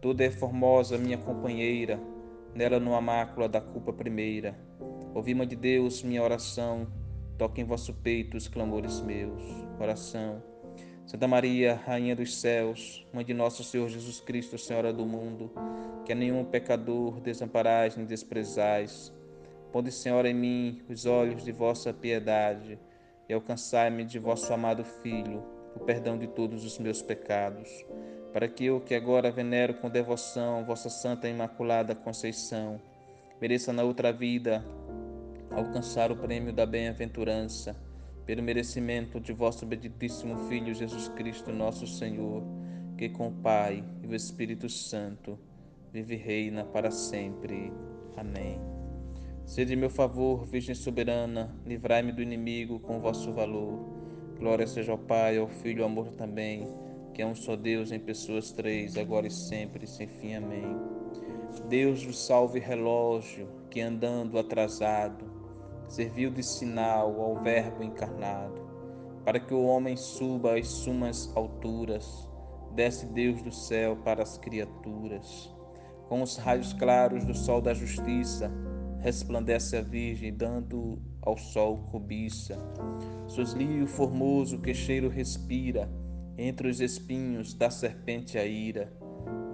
Toda 0.00 0.24
é 0.24 0.30
formosa 0.32 0.98
minha 0.98 1.16
companheira, 1.16 2.00
nela 2.56 2.80
não 2.80 2.96
há 2.96 3.00
mácula 3.00 3.48
da 3.48 3.60
culpa 3.60 3.92
primeira. 3.92 4.58
Ouvi, 5.14 5.32
Mãe 5.32 5.46
de 5.46 5.54
Deus, 5.54 6.02
minha 6.02 6.24
oração, 6.24 6.88
toque 7.38 7.60
em 7.60 7.64
vosso 7.64 7.94
peito 7.94 8.36
os 8.36 8.48
clamores 8.48 9.00
meus. 9.00 9.44
Oração. 9.78 10.53
Santa 11.14 11.28
Maria, 11.28 11.80
Rainha 11.86 12.16
dos 12.16 12.40
céus, 12.40 13.06
Mãe 13.12 13.24
de 13.24 13.32
nosso 13.32 13.62
Senhor 13.62 13.88
Jesus 13.88 14.18
Cristo, 14.18 14.58
Senhora 14.58 14.92
do 14.92 15.06
mundo, 15.06 15.48
que 16.04 16.10
a 16.10 16.14
nenhum 16.16 16.44
pecador 16.44 17.20
desamparais 17.20 17.96
nem 17.96 18.04
desprezais. 18.04 19.12
Ponde, 19.72 19.92
Senhora, 19.92 20.28
em 20.28 20.34
mim 20.34 20.82
os 20.88 21.06
olhos 21.06 21.44
de 21.44 21.52
vossa 21.52 21.92
piedade 21.92 22.80
e 23.28 23.32
alcançai-me 23.32 24.04
de 24.04 24.18
vosso 24.18 24.52
amado 24.52 24.82
Filho 24.82 25.40
o 25.76 25.78
perdão 25.78 26.18
de 26.18 26.26
todos 26.26 26.64
os 26.64 26.80
meus 26.80 27.00
pecados, 27.00 27.86
para 28.32 28.48
que 28.48 28.64
eu, 28.64 28.80
que 28.80 28.96
agora 28.96 29.30
venero 29.30 29.74
com 29.74 29.88
devoção 29.88 30.64
vossa 30.64 30.90
Santa 30.90 31.28
Imaculada 31.28 31.94
Conceição, 31.94 32.80
mereça 33.40 33.72
na 33.72 33.84
outra 33.84 34.12
vida 34.12 34.64
alcançar 35.52 36.10
o 36.10 36.16
prêmio 36.16 36.52
da 36.52 36.66
bem-aventurança, 36.66 37.76
pelo 38.26 38.42
merecimento 38.42 39.20
de 39.20 39.32
vosso 39.32 39.66
benditíssimo 39.66 40.48
Filho 40.48 40.74
Jesus 40.74 41.08
Cristo, 41.08 41.52
nosso 41.52 41.86
Senhor, 41.86 42.42
que 42.96 43.08
com 43.08 43.28
o 43.28 43.32
Pai 43.32 43.84
e 44.02 44.06
o 44.06 44.14
Espírito 44.14 44.68
Santo 44.68 45.38
vive 45.92 46.14
e 46.14 46.18
reina 46.18 46.64
para 46.64 46.90
sempre. 46.90 47.72
Amém. 48.16 48.58
Sede 49.44 49.76
meu 49.76 49.90
favor, 49.90 50.46
Virgem 50.46 50.74
soberana, 50.74 51.54
livrai-me 51.66 52.12
do 52.12 52.22
inimigo 52.22 52.80
com 52.80 52.98
vosso 52.98 53.32
valor. 53.32 53.78
Glória 54.38 54.66
seja 54.66 54.92
ao 54.92 54.98
Pai, 54.98 55.36
ao 55.36 55.46
Filho 55.46 55.80
e 55.80 55.82
ao 55.82 55.88
amor 55.88 56.08
também, 56.12 56.66
que 57.12 57.20
é 57.20 57.26
um 57.26 57.34
só 57.34 57.54
Deus 57.54 57.92
em 57.92 58.00
pessoas 58.00 58.52
três, 58.52 58.96
agora 58.96 59.26
e 59.26 59.30
sempre, 59.30 59.86
sem 59.86 60.06
fim. 60.06 60.34
Amém. 60.34 60.76
Deus 61.68 62.02
vos 62.02 62.18
salve 62.18 62.58
relógio, 62.58 63.46
que 63.70 63.80
andando 63.80 64.38
atrasado, 64.38 65.24
serviu 65.88 66.30
de 66.30 66.42
sinal 66.42 67.20
ao 67.20 67.42
Verbo 67.42 67.82
encarnado, 67.82 68.60
para 69.24 69.40
que 69.40 69.54
o 69.54 69.64
homem 69.64 69.96
suba 69.96 70.58
às 70.58 70.68
sumas 70.68 71.30
alturas, 71.34 72.28
desce 72.74 73.06
Deus 73.06 73.42
do 73.42 73.52
céu 73.52 73.96
para 73.96 74.22
as 74.22 74.36
criaturas. 74.36 75.52
Com 76.08 76.22
os 76.22 76.36
raios 76.36 76.72
claros 76.72 77.24
do 77.24 77.34
sol 77.34 77.60
da 77.60 77.72
justiça, 77.72 78.50
resplandece 79.00 79.76
a 79.76 79.80
Virgem, 79.80 80.34
dando 80.34 80.98
ao 81.22 81.36
sol 81.36 81.78
cobiça. 81.90 82.58
Soslio 83.26 83.86
formoso 83.86 84.58
que 84.58 84.74
cheiro 84.74 85.08
respira, 85.08 85.90
entre 86.36 86.68
os 86.68 86.80
espinhos 86.80 87.54
da 87.54 87.70
serpente 87.70 88.36
a 88.38 88.44
ira. 88.44 88.92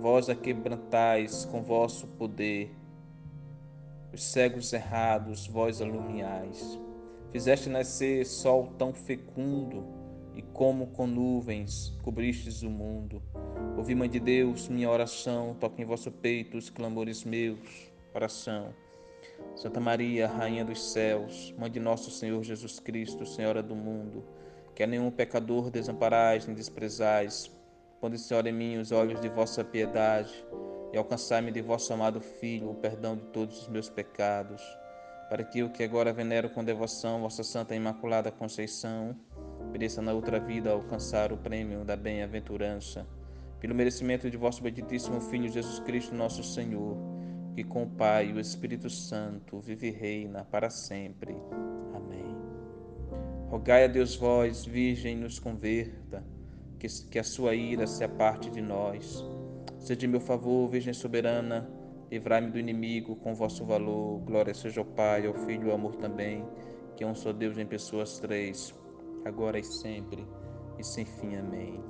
Vós 0.01 0.29
a 0.29 0.35
quebrantais 0.35 1.45
com 1.45 1.63
vosso 1.63 2.07
poder, 2.07 2.75
os 4.13 4.23
cegos 4.23 4.73
errados 4.73 5.47
vós 5.47 5.81
alumiais. 5.81 6.79
Fizeste 7.31 7.69
nascer 7.69 8.27
sol 8.27 8.75
tão 8.79 8.93
fecundo, 8.93 9.85
e 10.35 10.43
como 10.43 10.89
com 10.89 11.07
nuvens 11.07 11.97
cobristes 12.03 12.63
o 12.63 12.71
mundo. 12.71 13.23
Ouvi, 13.77 13.95
Mãe 13.95 14.09
de 14.09 14.21
Deus, 14.21 14.69
minha 14.69 14.91
oração, 14.91 15.57
toque 15.59 15.83
em 15.83 15.85
vosso 15.85 16.11
peito 16.11 16.57
os 16.57 16.71
clamores 16.71 17.25
meus. 17.25 17.91
Oração. 18.15 18.75
Santa 19.55 19.81
Maria, 19.81 20.27
Rainha 20.27 20.65
dos 20.65 20.93
céus, 20.93 21.55
Mãe 21.59 21.71
de 21.71 21.81
nosso 21.81 22.11
Senhor 22.11 22.43
Jesus 22.43 22.81
Cristo, 22.81 23.27
Senhora 23.27 23.63
do 23.63 23.75
mundo, 23.75 24.25
que 24.75 24.83
a 24.83 24.87
nenhum 24.87 25.11
pecador 25.11 25.71
desamparais 25.71 26.47
nem 26.47 26.55
desprezais, 26.55 27.51
ponde, 28.01 28.19
Senhora, 28.19 28.49
em 28.49 28.53
mim 28.53 28.77
os 28.79 28.93
olhos 28.93 29.21
de 29.21 29.29
vossa 29.29 29.65
piedade 29.65 30.45
e 30.93 30.99
alcançai-me 30.99 31.53
de 31.53 31.61
vosso 31.61 31.93
amado 31.93 32.21
Filho 32.21 32.71
o 32.71 32.75
perdão 32.75 33.17
de 33.17 33.23
todos 33.27 33.63
os 33.63 33.69
meus 33.69 33.89
pecados, 33.89 34.63
para 35.29 35.45
que 35.45 35.61
eu 35.61 35.71
que 35.71 35.85
agora 35.85 36.13
venero 36.13 36.51
com 36.51 36.65
devoção 36.65 37.21
vossa 37.21 37.45
Santa 37.45 37.75
Imaculada 37.75 38.33
Conceição, 38.33 39.15
mereça 39.71 40.03
na 40.03 40.13
outra 40.13 40.41
vida 40.41 40.71
alcançar 40.71 41.33
o 41.33 41.37
prêmio 41.37 41.85
da 41.85 41.97
bem-aventurança, 41.97 43.07
pelo 43.61 43.75
merecimento 43.75 44.29
de 44.29 44.37
vosso 44.37 44.63
benditíssimo 44.63 45.21
Filho 45.21 45.49
Jesus 45.49 45.79
Cristo, 45.81 46.15
nosso 46.15 46.43
Senhor, 46.43 46.97
que 47.55 47.63
com 47.63 47.85
o 47.85 47.91
Pai 47.91 48.31
e 48.31 48.33
o 48.33 48.41
Espírito 48.41 48.91
Santo 48.91 49.61
vive 49.61 49.89
e 49.89 49.93
reina 49.93 50.45
para 50.45 50.71
sempre. 50.71 51.37
Amém. 51.95 52.37
Rogai 53.49 53.85
a 53.85 53.87
Deus 53.87 54.17
vós, 54.17 54.65
Virgem, 54.65 55.17
nos 55.17 55.39
converta, 55.39 56.25
que, 56.79 56.89
que 57.09 57.19
a 57.19 57.25
sua 57.25 57.55
ira 57.55 57.87
se 57.87 58.03
aparte 58.03 58.51
de 58.51 58.61
nós 58.61 59.25
Sede 59.81 60.07
meu 60.07 60.21
favor, 60.21 60.69
Virgem 60.69 60.93
soberana, 60.93 61.67
livrai-me 62.11 62.51
do 62.51 62.59
inimigo 62.59 63.17
com 63.17 63.35
vosso 63.35 63.65
valor. 63.65 64.21
Glória 64.21 64.53
seja 64.53 64.83
ao 64.83 64.85
Pai, 64.85 65.27
ao 65.27 65.33
Filho 65.33 65.69
e 65.69 65.71
ao 65.71 65.77
amor 65.77 65.97
também, 65.97 66.45
que 66.95 67.03
é 67.03 67.07
um 67.07 67.15
só 67.15 67.33
Deus 67.33 67.57
em 67.57 67.65
pessoas 67.65 68.19
três, 68.19 68.75
agora 69.25 69.59
e 69.59 69.65
sempre, 69.65 70.23
e 70.79 70.85
sem 70.85 71.07
fim. 71.07 71.35
Amém. 71.35 71.83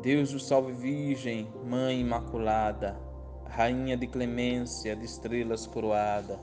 Deus 0.00 0.32
o 0.32 0.40
salve, 0.40 0.72
Virgem, 0.72 1.46
Mãe 1.66 2.00
Imaculada, 2.00 2.98
Rainha 3.44 3.94
de 3.94 4.06
clemência, 4.06 4.96
de 4.96 5.04
estrelas 5.04 5.66
coroada. 5.66 6.40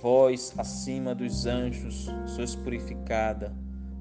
Vós, 0.00 0.54
acima 0.56 1.12
dos 1.12 1.44
anjos, 1.44 2.08
sois 2.24 2.54
purificada, 2.54 3.52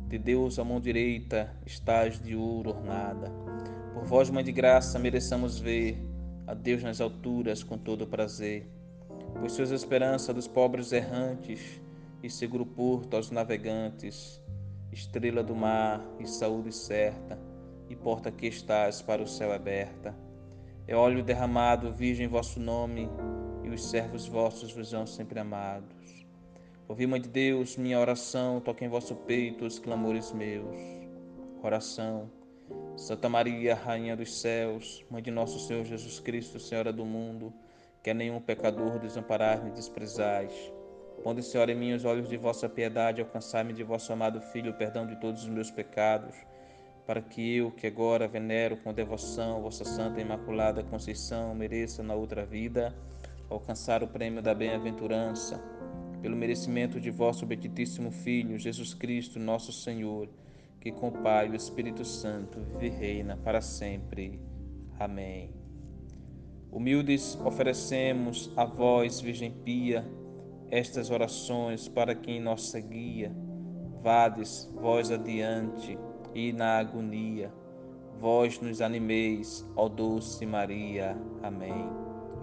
de 0.08 0.20
Deus 0.20 0.60
a 0.60 0.64
mão 0.64 0.80
direita 0.80 1.52
estás 1.66 2.22
de 2.22 2.36
ouro 2.36 2.70
ornada. 2.70 3.47
Por 3.98 4.06
vós, 4.06 4.30
Mãe 4.30 4.44
de 4.44 4.52
Graça, 4.52 5.00
mereçamos 5.00 5.58
ver 5.58 5.98
a 6.46 6.54
Deus 6.54 6.84
nas 6.84 7.02
alturas 7.02 7.64
com 7.64 7.80
todo 7.80 8.06
prazer. 8.06 8.70
Pois 9.40 9.54
sois 9.54 9.72
a 9.72 9.76
esperança 9.76 10.32
dos 10.32 10.48
pobres 10.48 10.92
errantes 10.92 11.82
e 12.22 12.30
seguro 12.30 12.64
porto 12.64 13.16
aos 13.16 13.32
navegantes, 13.32 14.40
estrela 14.92 15.44
do 15.44 15.56
mar 15.56 16.06
e 16.20 16.28
saúde 16.28 16.72
certa, 16.72 17.40
e 17.90 17.96
porta 17.96 18.32
que 18.32 18.46
estás 18.46 19.02
para 19.02 19.24
o 19.24 19.28
céu 19.28 19.52
aberta. 19.52 20.16
É 20.88 20.96
óleo 20.96 21.24
derramado, 21.24 21.92
Virgem, 21.92 22.28
vosso 22.28 22.60
nome, 22.60 23.10
e 23.64 23.70
os 23.70 23.90
servos 23.90 24.28
vossos 24.28 24.72
vos 24.72 24.90
são 24.90 25.08
sempre 25.08 25.40
amados. 25.40 26.24
Ouvi, 26.88 27.08
Mãe 27.08 27.20
de 27.20 27.30
Deus, 27.30 27.76
minha 27.76 28.00
oração, 28.00 28.62
toque 28.62 28.86
em 28.86 28.90
vosso 28.90 29.16
peito 29.16 29.66
os 29.66 29.80
clamores 29.80 30.32
meus. 30.32 30.78
Oração 31.64 32.37
Santa 32.98 33.30
Maria, 33.30 33.76
Rainha 33.76 34.16
dos 34.18 34.42
céus, 34.42 35.06
Mãe 35.08 35.22
de 35.22 35.30
nosso 35.30 35.60
Senhor 35.60 35.86
Jesus 35.86 36.20
Cristo, 36.20 36.60
Senhora 36.60 36.92
do 36.92 37.06
mundo, 37.06 37.54
que 38.02 38.10
a 38.10 38.14
nenhum 38.14 38.42
pecador 38.42 38.98
desamparar 38.98 39.64
nem 39.64 39.72
desprezais. 39.72 40.52
Ponde, 41.24 41.44
Senhora, 41.44 41.72
em 41.72 41.76
mim 41.76 41.94
os 41.94 42.06
olhos 42.06 42.28
de 42.28 42.36
vossa 42.38 42.68
piedade, 42.68 43.22
alcançai-me 43.22 43.72
de 43.72 43.84
vosso 43.84 44.12
amado 44.12 44.42
Filho 44.42 44.72
o 44.72 44.74
perdão 44.74 45.06
de 45.06 45.16
todos 45.18 45.44
os 45.44 45.48
meus 45.48 45.70
pecados, 45.70 46.36
para 47.06 47.22
que 47.22 47.58
eu, 47.58 47.70
que 47.70 47.86
agora 47.86 48.28
venero 48.28 48.76
com 48.78 48.92
devoção 48.92 49.62
vossa 49.62 49.86
Santa 49.86 50.20
Imaculada 50.20 50.84
Conceição, 50.84 51.54
mereça 51.54 52.02
na 52.02 52.16
outra 52.16 52.48
vida 52.48 52.96
alcançar 53.48 54.02
o 54.02 54.08
prêmio 54.08 54.42
da 54.42 54.56
bem-aventurança, 54.56 55.62
pelo 56.20 56.36
merecimento 56.36 57.00
de 57.00 57.12
vosso 57.12 57.46
benditíssimo 57.46 58.10
Filho, 58.10 58.58
Jesus 58.58 58.96
Cristo, 58.96 59.40
nosso 59.40 59.72
Senhor 59.72 60.28
que 60.88 60.92
com 60.94 61.10
o 61.10 61.12
Pai 61.12 61.48
e 61.48 61.50
o 61.50 61.56
Espírito 61.56 62.06
Santo 62.06 62.60
vive 62.80 62.88
e 62.88 62.90
reina 62.90 63.38
para 63.44 63.60
sempre. 63.60 64.40
Amém. 64.98 65.54
Humildes 66.72 67.38
oferecemos 67.44 68.50
a 68.56 68.64
vós, 68.64 69.20
Virgem 69.20 69.52
Pia, 69.52 70.06
estas 70.72 71.10
orações 71.10 71.90
para 71.90 72.16
quem 72.16 72.40
nossa 72.40 72.80
guia. 72.80 73.36
Vades 74.02 74.72
vós 74.76 75.12
adiante 75.12 75.98
e 76.34 76.54
na 76.54 76.78
agonia, 76.78 77.52
vós 78.20 78.60
nos 78.62 78.82
animeis, 78.82 79.66
ó 79.76 79.90
doce 79.90 80.46
Maria. 80.46 81.18
Amém. 81.44 81.90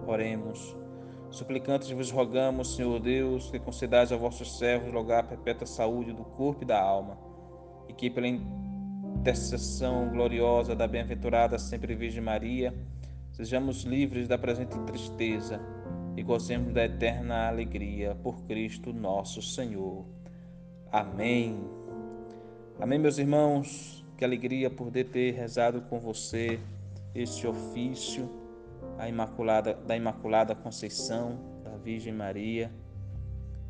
Oremos. 0.05 0.75
Suplicantes 1.31 1.89
vos 1.89 2.11
rogamos, 2.11 2.75
Senhor 2.75 2.99
Deus, 2.99 3.49
que 3.49 3.59
concedais 3.59 4.11
a 4.11 4.17
vossos 4.17 4.59
servos 4.59 4.93
lugar 4.93 5.27
perpétua 5.27 5.65
saúde 5.65 6.13
do 6.13 6.23
corpo 6.23 6.61
e 6.61 6.65
da 6.65 6.79
alma 6.79 7.25
e 7.87 7.93
que 7.93 8.09
pela 8.09 8.27
intercessão 8.27 10.09
gloriosa 10.09 10.75
da 10.75 10.87
bem-aventurada 10.87 11.57
sempre 11.57 11.95
Virgem 11.95 12.21
Maria, 12.21 12.73
sejamos 13.31 13.83
livres 13.83 14.27
da 14.27 14.37
presente 14.37 14.77
tristeza 14.79 15.59
e 16.15 16.23
gozemos 16.23 16.73
da 16.73 16.85
eterna 16.85 17.47
alegria 17.47 18.15
por 18.15 18.41
Cristo 18.43 18.93
nosso 18.93 19.41
Senhor. 19.41 20.05
Amém. 20.91 21.59
Amém, 22.79 22.99
meus 22.99 23.17
irmãos? 23.17 24.05
Que 24.17 24.23
alegria 24.23 24.69
poder 24.69 25.05
ter 25.05 25.33
rezado 25.33 25.81
com 25.81 25.99
você 25.99 26.59
este 27.13 27.45
ofício 27.45 28.29
a 28.97 29.09
Imaculada, 29.09 29.73
da 29.73 29.95
Imaculada 29.95 30.55
Conceição 30.55 31.37
da 31.63 31.71
Virgem 31.77 32.13
Maria. 32.13 32.71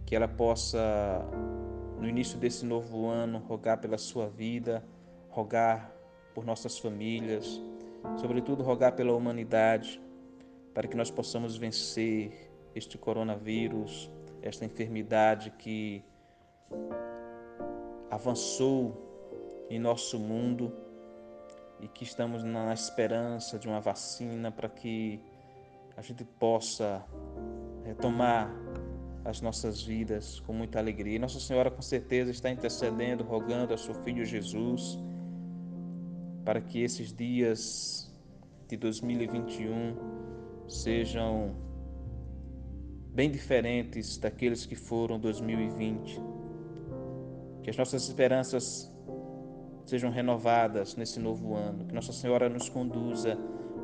Que 0.05 0.15
ela 0.15 0.27
possa, 0.27 1.25
no 1.99 2.07
início 2.07 2.37
desse 2.37 2.65
novo 2.65 3.07
ano, 3.07 3.39
rogar 3.39 3.79
pela 3.79 3.97
sua 3.97 4.27
vida, 4.27 4.83
rogar 5.29 5.91
por 6.33 6.45
nossas 6.45 6.77
famílias, 6.77 7.61
sobretudo 8.17 8.63
rogar 8.63 8.93
pela 8.93 9.13
humanidade, 9.13 10.01
para 10.73 10.87
que 10.87 10.95
nós 10.95 11.09
possamos 11.09 11.57
vencer 11.57 12.51
este 12.75 12.97
coronavírus, 12.97 14.11
esta 14.41 14.65
enfermidade 14.65 15.51
que 15.51 16.03
avançou 18.09 19.01
em 19.69 19.79
nosso 19.79 20.19
mundo 20.19 20.73
e 21.79 21.87
que 21.87 22.03
estamos 22.03 22.43
na 22.43 22.73
esperança 22.73 23.57
de 23.57 23.67
uma 23.67 23.79
vacina 23.79 24.51
para 24.51 24.69
que 24.69 25.19
a 25.97 26.01
gente 26.01 26.23
possa 26.23 27.03
retomar 27.83 28.53
as 29.25 29.41
nossas 29.41 29.81
vidas 29.81 30.39
com 30.39 30.53
muita 30.53 30.79
alegria. 30.79 31.19
Nossa 31.19 31.39
Senhora 31.39 31.71
com 31.71 31.81
certeza 31.81 32.31
está 32.31 32.49
intercedendo, 32.49 33.23
rogando 33.23 33.73
a 33.73 33.77
seu 33.77 33.93
filho 34.03 34.23
Jesus 34.23 34.97
para 36.45 36.61
que 36.61 36.81
esses 36.81 37.11
dias 37.11 38.13
de 38.67 38.77
2021 38.77 39.95
sejam 40.67 41.55
bem 43.13 43.31
diferentes 43.31 44.17
daqueles 44.17 44.65
que 44.65 44.75
foram 44.75 45.19
2020 45.19 46.21
que 47.65 47.71
as 47.71 47.77
nossas 47.77 48.07
esperanças 48.07 48.93
sejam 49.87 50.11
renovadas 50.11 50.95
nesse 50.95 51.19
novo 51.19 51.55
ano. 51.55 51.83
Que 51.85 51.95
Nossa 51.95 52.13
Senhora 52.13 52.47
nos 52.47 52.69
conduza 52.69 53.35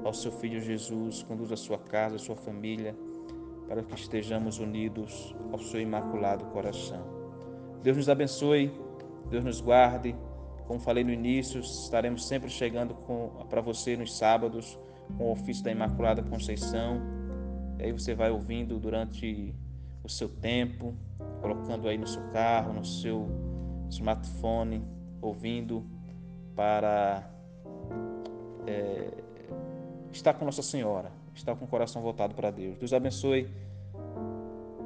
ao 0.03 0.13
seu 0.13 0.31
Filho 0.31 0.62
Jesus, 0.62 1.24
conduza 1.24 1.55
a 1.55 1.57
sua 1.57 1.79
casa, 1.79 2.17
a 2.17 2.19
sua 2.19 2.36
família, 2.36 2.95
para 3.72 3.84
que 3.84 3.96
estejamos 3.96 4.60
unidos 4.60 5.34
ao 5.50 5.58
seu 5.58 5.80
imaculado 5.80 6.44
coração. 6.48 7.01
Deus 7.82 7.96
nos 7.96 8.10
abençoe, 8.10 8.70
Deus 9.30 9.46
nos 9.46 9.62
guarde. 9.62 10.13
Como 10.68 10.78
falei 10.78 11.06
no 11.06 11.10
início, 11.10 11.62
estaremos 11.62 12.28
sempre 12.28 12.50
chegando 12.50 12.94
para 13.50 13.62
você 13.62 13.96
nos 13.96 14.18
sábados 14.18 14.78
com 15.18 15.24
o 15.24 15.32
ofício 15.32 15.63
da 15.63 15.72
Imaculada 15.72 16.22
Conceição. 16.22 17.00
E 17.80 17.84
aí 17.84 17.94
você 17.94 18.13
vai 18.13 18.30
ouvindo 18.30 18.78
durante 18.78 19.56
o 20.04 20.10
seu 20.10 20.28
tempo, 20.28 20.94
colocando 21.40 21.88
aí 21.88 21.98
no 21.98 22.08
seu 22.08 22.24
carro, 22.34 22.74
no 22.74 22.84
seu 22.84 23.25
smartphone, 23.90 24.84
ouvindo 25.22 25.86
para 26.58 27.24
é, 28.68 29.12
estar 30.12 30.34
com 30.34 30.44
Nossa 30.44 30.62
Senhora, 30.62 31.21
estar 31.34 31.56
com 31.56 31.66
o 31.66 31.68
coração 31.68 32.02
voltado 32.02 32.34
para 32.36 32.52
Deus. 32.52 32.78
Deus 32.78 32.94
abençoe, 32.94 33.50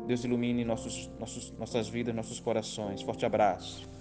Deus 0.05 0.23
ilumine 0.23 0.63
nossos, 0.63 1.09
nossos, 1.19 1.51
nossas 1.57 1.87
vidas, 1.87 2.13
nossos 2.15 2.39
corações. 2.39 3.01
Forte 3.01 3.25
abraço. 3.25 3.94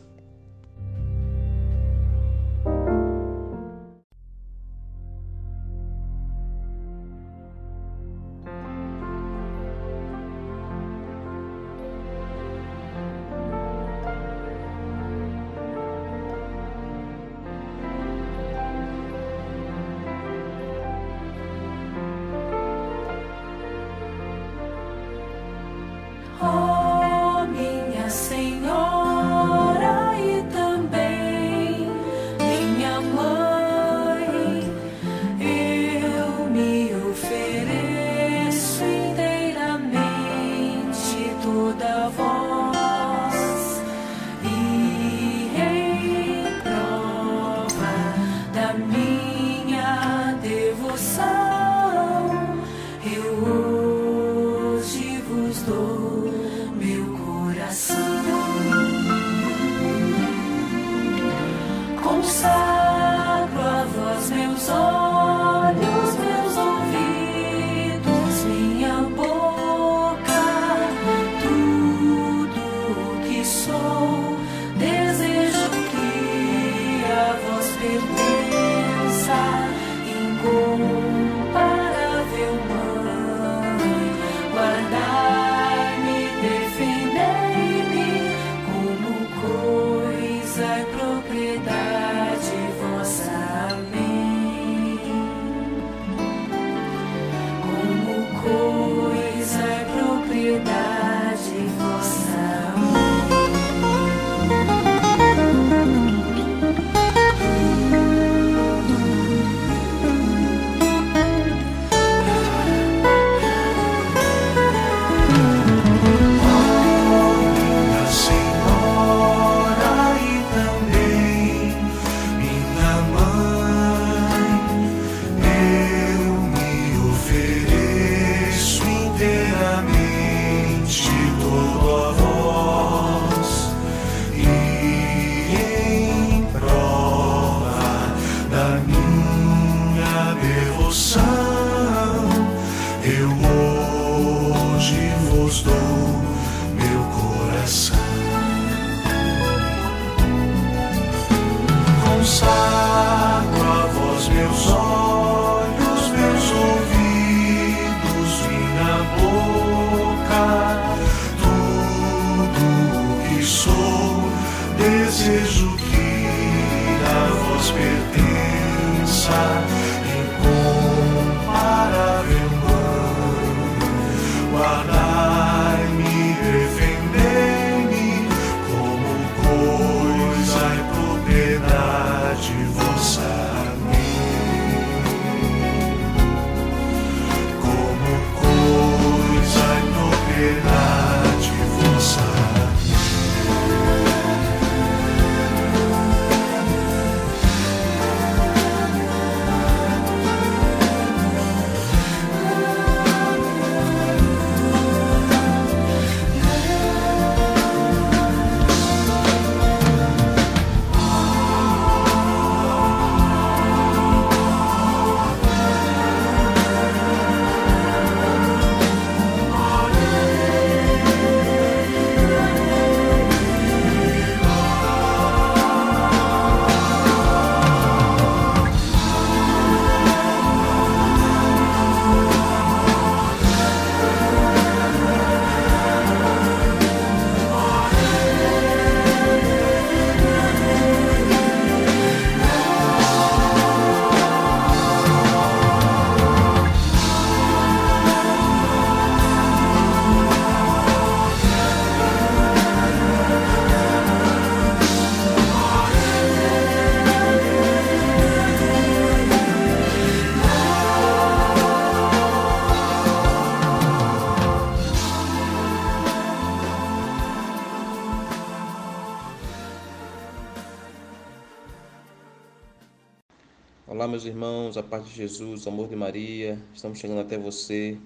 Meus 274.24 274.26
irmãos, 274.26 274.76
a 274.78 274.82
paz 274.82 275.06
de 275.06 275.14
Jesus, 275.14 275.66
o 275.66 275.68
amor 275.68 275.86
de 275.86 275.94
Maria. 275.94 276.58
Estamos 276.72 276.98
chegando 276.98 277.20
até 277.20 277.36
você 277.36 277.98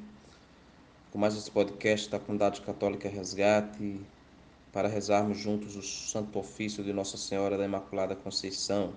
com 1.12 1.18
mais 1.18 1.36
esse 1.36 1.48
podcast 1.48 2.10
da 2.10 2.18
Comunidade 2.18 2.60
Católica 2.60 3.08
Resgate 3.08 4.00
para 4.72 4.88
rezarmos 4.88 5.38
juntos 5.38 5.76
o 5.76 5.82
Santo 5.82 6.36
Ofício 6.36 6.82
de 6.82 6.92
Nossa 6.92 7.16
Senhora 7.16 7.56
da 7.56 7.64
Imaculada 7.64 8.16
Conceição. 8.16 8.94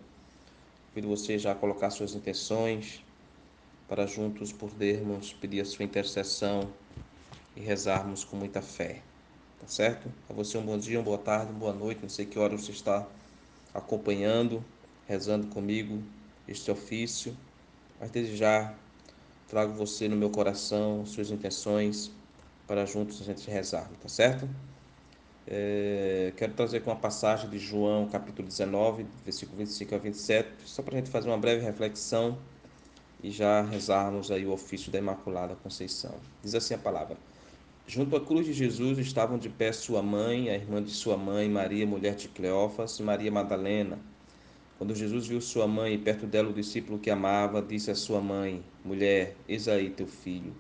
Convido 0.88 1.10
você 1.10 1.38
já 1.38 1.51
a 1.51 1.55
colocar 1.55 1.91
suas 1.91 2.15
intenções 2.15 3.03
para 3.88 4.07
juntos 4.07 4.51
podermos 4.51 5.31
pedir 5.31 5.62
a 5.62 5.65
sua 5.65 5.86
intercessão 5.86 6.73
e 7.55 7.60
rezarmos 7.60 8.23
com 8.23 8.36
muita 8.36 8.63
fé. 8.63 9.03
Tá 9.60 9.67
certo? 9.67 10.12
A 10.27 10.34
você 10.34 10.57
um 10.57 10.65
bom 10.65 10.77
dia, 10.77 10.97
uma 10.97 11.05
boa 11.05 11.19
tarde, 11.19 11.51
uma 11.51 11.60
boa 11.60 11.73
noite. 11.73 12.01
Não 12.01 12.10
sei 12.10 12.25
que 12.25 12.39
hora 12.39 12.57
você 12.57 12.71
está 12.71 13.07
acompanhando, 13.75 14.65
rezando 15.07 15.45
comigo 15.47 16.01
este 16.47 16.71
ofício, 16.71 17.36
mas 17.99 18.12
desde 18.12 18.36
já 18.36 18.73
trago 19.47 19.73
você 19.73 20.08
no 20.08 20.15
meu 20.15 20.30
coração, 20.30 21.06
suas 21.06 21.30
intenções, 21.32 22.12
para 22.67 22.86
juntos 22.86 23.21
a 23.21 23.25
gente 23.25 23.49
rezar, 23.49 23.89
tá 24.01 24.08
certo? 24.08 24.47
É, 25.47 26.32
quero 26.38 26.54
trazer 26.54 26.82
com 26.82 26.91
uma 26.91 26.95
passagem 26.95 27.49
de 27.49 27.60
João, 27.60 28.08
capítulo 28.08 28.47
19, 28.47 29.06
versículo 29.25 29.58
25 29.58 29.95
a 29.95 29.97
27, 29.97 30.49
só 30.65 30.82
para 30.82 30.95
a 30.95 30.97
gente 30.99 31.10
fazer 31.10 31.27
uma 31.27 31.38
breve 31.38 31.63
reflexão 31.63 32.38
e 33.23 33.30
já 33.30 33.62
rezarmos 33.62 34.32
aí 34.32 34.45
o 34.45 34.51
ofício 34.51 34.91
da 34.91 34.99
Imaculada 34.99 35.56
Conceição. 35.56 36.15
Diz 36.41 36.56
assim 36.56 36.73
a 36.73 36.77
palavra. 36.77 37.17
Junto 37.86 38.15
à 38.15 38.21
cruz 38.21 38.45
de 38.45 38.54
Jesus 38.54 38.97
estavam 38.99 39.38
de 39.38 39.49
pé 39.49 39.71
sua 39.71 40.01
mãe, 40.01 40.49
a 40.49 40.56
irmã 40.56 40.82
de 40.82 40.91
sua 40.91 41.17
mãe, 41.17 41.49
Maria, 41.49 41.86
mulher 41.86 42.15
de 42.15 42.30
Cleófas, 42.30 42.99
e 42.99 43.04
Maria 43.04 43.32
Madalena. 43.32 43.99
Quando 44.81 44.95
Jesus 44.95 45.27
viu 45.27 45.39
sua 45.39 45.67
mãe 45.67 45.93
e 45.93 45.97
perto 45.99 46.25
dela 46.25 46.49
o 46.49 46.53
discípulo 46.53 46.97
que 46.97 47.11
amava, 47.11 47.61
disse 47.61 47.91
à 47.91 47.95
sua 47.95 48.19
mãe: 48.19 48.65
Mulher, 48.83 49.35
eis 49.47 49.67
aí 49.67 49.91
teu 49.91 50.07
filho. 50.07 50.55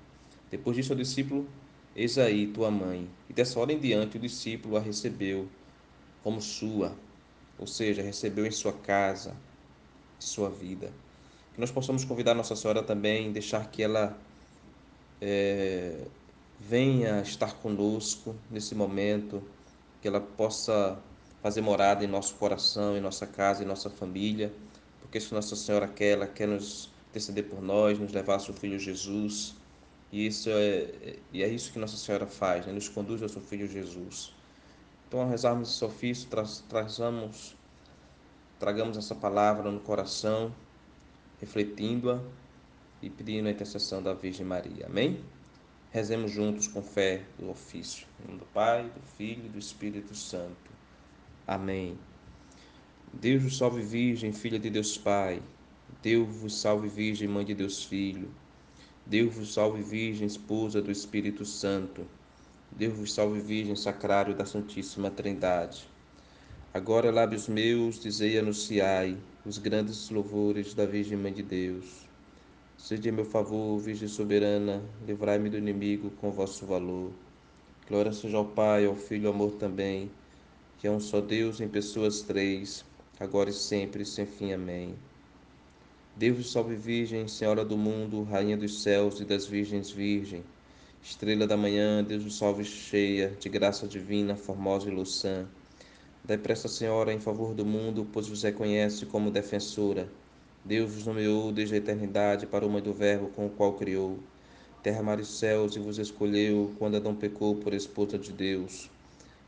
Depois 0.51 0.77
disse 0.77 0.91
ao 0.91 0.95
discípulo: 0.95 1.49
Eis 1.95 2.19
aí 2.19 2.45
tua 2.45 2.69
mãe. 2.69 3.09
E 3.27 3.33
dessa 3.33 3.59
hora 3.59 3.73
em 3.73 3.79
diante 3.79 4.17
o 4.17 4.19
discípulo 4.19 4.77
a 4.77 4.79
recebeu 4.79 5.49
como 6.23 6.39
sua, 6.39 6.95
ou 7.57 7.65
seja, 7.65 8.03
recebeu 8.03 8.45
em 8.45 8.51
sua 8.51 8.73
casa, 8.73 9.31
em 9.31 10.23
sua 10.23 10.51
vida. 10.51 10.93
Que 11.55 11.59
nós 11.59 11.71
possamos 11.71 12.05
convidar 12.05 12.35
Nossa 12.35 12.55
Senhora 12.55 12.83
também, 12.83 13.31
deixar 13.31 13.71
que 13.71 13.81
ela 13.81 14.15
é, 15.19 16.05
venha 16.59 17.21
estar 17.21 17.55
conosco 17.55 18.35
nesse 18.51 18.75
momento, 18.75 19.41
que 19.99 20.07
ela 20.07 20.21
possa 20.21 20.99
fazer 21.41 21.61
morada 21.61 22.03
em 22.03 22.07
nosso 22.07 22.35
coração, 22.35 22.95
em 22.95 23.01
nossa 23.01 23.25
casa, 23.25 23.63
em 23.63 23.67
nossa 23.67 23.89
família, 23.89 24.53
porque 25.01 25.19
se 25.19 25.33
Nossa 25.33 25.57
Senhora 25.57 25.89
quer, 25.89 26.13
ela 26.13 26.27
quer 26.27 26.47
nos 26.47 26.89
interceder 27.09 27.43
por 27.43 27.61
nós, 27.61 27.99
nos 27.99 28.13
levar 28.13 28.35
ao 28.35 28.39
seu 28.39 28.53
Filho 28.53 28.79
Jesus, 28.79 29.55
e 30.11 30.25
isso 30.25 30.49
é, 30.49 31.17
e 31.33 31.43
é 31.43 31.49
isso 31.49 31.73
que 31.73 31.79
Nossa 31.79 31.97
Senhora 31.97 32.27
faz, 32.27 32.65
né? 32.65 32.71
nos 32.71 32.87
conduz 32.87 33.21
ao 33.21 33.27
seu 33.27 33.41
Filho 33.41 33.67
Jesus. 33.67 34.33
Então, 35.07 35.19
ao 35.19 35.27
rezarmos 35.27 35.69
esse 35.69 35.83
ofício, 35.83 36.29
tra 36.29 36.43
trazamos, 36.69 37.57
tragamos 38.57 38.97
essa 38.97 39.13
palavra 39.13 39.69
no 39.69 39.81
coração, 39.81 40.55
refletindo-a 41.41 42.21
e 43.01 43.09
pedindo 43.09 43.49
a 43.49 43.51
intercessão 43.51 44.01
da 44.01 44.13
Virgem 44.13 44.45
Maria. 44.45 44.85
Amém? 44.85 45.21
Rezemos 45.91 46.31
juntos 46.31 46.69
com 46.69 46.81
fé 46.81 47.23
o 47.37 47.49
ofício. 47.49 48.07
Em 48.21 48.27
nome 48.27 48.39
do 48.39 48.45
Pai, 48.45 48.83
do 48.83 49.01
Filho 49.17 49.45
e 49.45 49.49
do 49.49 49.59
Espírito 49.59 50.15
Santo. 50.15 50.70
Amém. 51.47 51.97
Deus 53.11 53.43
vos 53.43 53.57
salve 53.57 53.81
Virgem, 53.81 54.31
filha 54.31 54.59
de 54.59 54.69
Deus 54.69 54.97
Pai. 54.97 55.41
Deus 56.01 56.29
vos 56.35 56.55
salve 56.61 56.87
Virgem, 56.87 57.27
mãe 57.27 57.43
de 57.43 57.55
Deus 57.55 57.83
Filho. 57.83 58.29
Deus 59.05 59.35
vos 59.35 59.53
salve 59.53 59.81
Virgem, 59.81 60.27
esposa 60.27 60.81
do 60.81 60.91
Espírito 60.91 61.43
Santo. 61.43 62.05
Deus 62.71 62.93
vos 62.93 63.13
salve 63.13 63.41
Virgem, 63.41 63.75
sacrário 63.75 64.35
da 64.35 64.45
Santíssima 64.45 65.09
Trindade. 65.09 65.89
Agora, 66.73 67.11
lábios 67.11 67.47
meus, 67.47 67.99
dizei 67.99 68.35
e 68.35 68.37
anunciai 68.37 69.17
os 69.43 69.57
grandes 69.57 70.09
louvores 70.11 70.73
da 70.75 70.85
Virgem 70.85 71.17
Mãe 71.17 71.33
de 71.33 71.43
Deus. 71.43 72.07
Sede 72.77 73.09
em 73.09 73.11
meu 73.11 73.25
favor, 73.25 73.77
Virgem 73.79 74.07
soberana, 74.07 74.81
livrai-me 75.05 75.49
do 75.49 75.57
inimigo 75.57 76.11
com 76.11 76.31
vosso 76.31 76.65
valor. 76.67 77.11
Glória 77.87 78.13
seja 78.13 78.37
ao 78.37 78.45
Pai, 78.45 78.85
ao 78.85 78.95
Filho 78.95 79.27
ao 79.27 79.33
amor 79.33 79.53
também 79.53 80.09
que 80.81 80.87
é 80.87 80.91
um 80.91 80.99
só 80.99 81.21
Deus 81.21 81.61
em 81.61 81.67
pessoas 81.67 82.23
três, 82.23 82.83
agora 83.19 83.51
e 83.51 83.53
sempre, 83.53 84.03
sem 84.03 84.25
fim. 84.25 84.51
Amém. 84.51 84.95
Deus 86.15 86.51
salve 86.51 86.75
Virgem, 86.75 87.27
Senhora 87.27 87.63
do 87.63 87.77
mundo, 87.77 88.23
Rainha 88.23 88.57
dos 88.57 88.81
céus 88.81 89.19
e 89.19 89.23
das 89.23 89.45
virgens 89.45 89.91
Virgem. 89.91 90.43
Estrela 91.03 91.45
da 91.45 91.55
manhã, 91.55 92.03
Deus 92.03 92.25
o 92.25 92.31
salve 92.31 92.65
cheia, 92.65 93.37
de 93.39 93.47
graça 93.47 93.87
divina, 93.87 94.35
formosa 94.35 94.89
e 94.89 94.91
louçã. 94.91 95.47
Dai 96.25 96.39
pressa, 96.39 96.67
Senhora, 96.67 97.13
em 97.13 97.19
favor 97.19 97.53
do 97.53 97.63
mundo, 97.63 98.07
pois 98.11 98.27
vos 98.27 98.41
reconhece 98.41 99.05
como 99.05 99.29
defensora. 99.29 100.09
Deus 100.65 100.95
vos 100.95 101.05
nomeou 101.05 101.51
desde 101.51 101.75
a 101.75 101.77
eternidade 101.77 102.47
para 102.47 102.65
o 102.65 102.69
mãe 102.71 102.81
do 102.81 102.91
Verbo 102.91 103.29
com 103.35 103.45
o 103.45 103.51
qual 103.51 103.73
criou. 103.73 104.17
Terra, 104.81 105.03
mar 105.03 105.19
e 105.19 105.25
céus, 105.25 105.75
e 105.75 105.79
vos 105.79 105.99
escolheu 105.99 106.73
quando 106.79 106.97
Adão 106.97 107.15
pecou 107.15 107.55
por 107.55 107.71
esposa 107.71 108.17
de 108.17 108.33
Deus. 108.33 108.90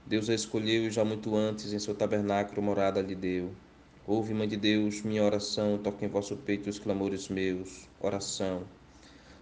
Deus 0.06 0.30
a 0.30 0.34
escolheu 0.34 0.92
já 0.92 1.06
muito 1.06 1.34
antes, 1.34 1.72
em 1.72 1.80
seu 1.80 1.96
tabernáculo 1.96 2.62
morada 2.62 3.02
lhe 3.02 3.16
deu. 3.16 3.54
Ouve, 4.06 4.34
Mãe 4.34 4.50
de 4.50 4.58
Deus, 4.58 5.02
minha 5.02 5.24
oração, 5.24 5.78
toque 5.78 6.04
em 6.04 6.10
vosso 6.10 6.36
peito 6.36 6.70
os 6.70 6.78
clamores 6.78 7.30
meus. 7.30 7.88
Oração. 8.02 8.64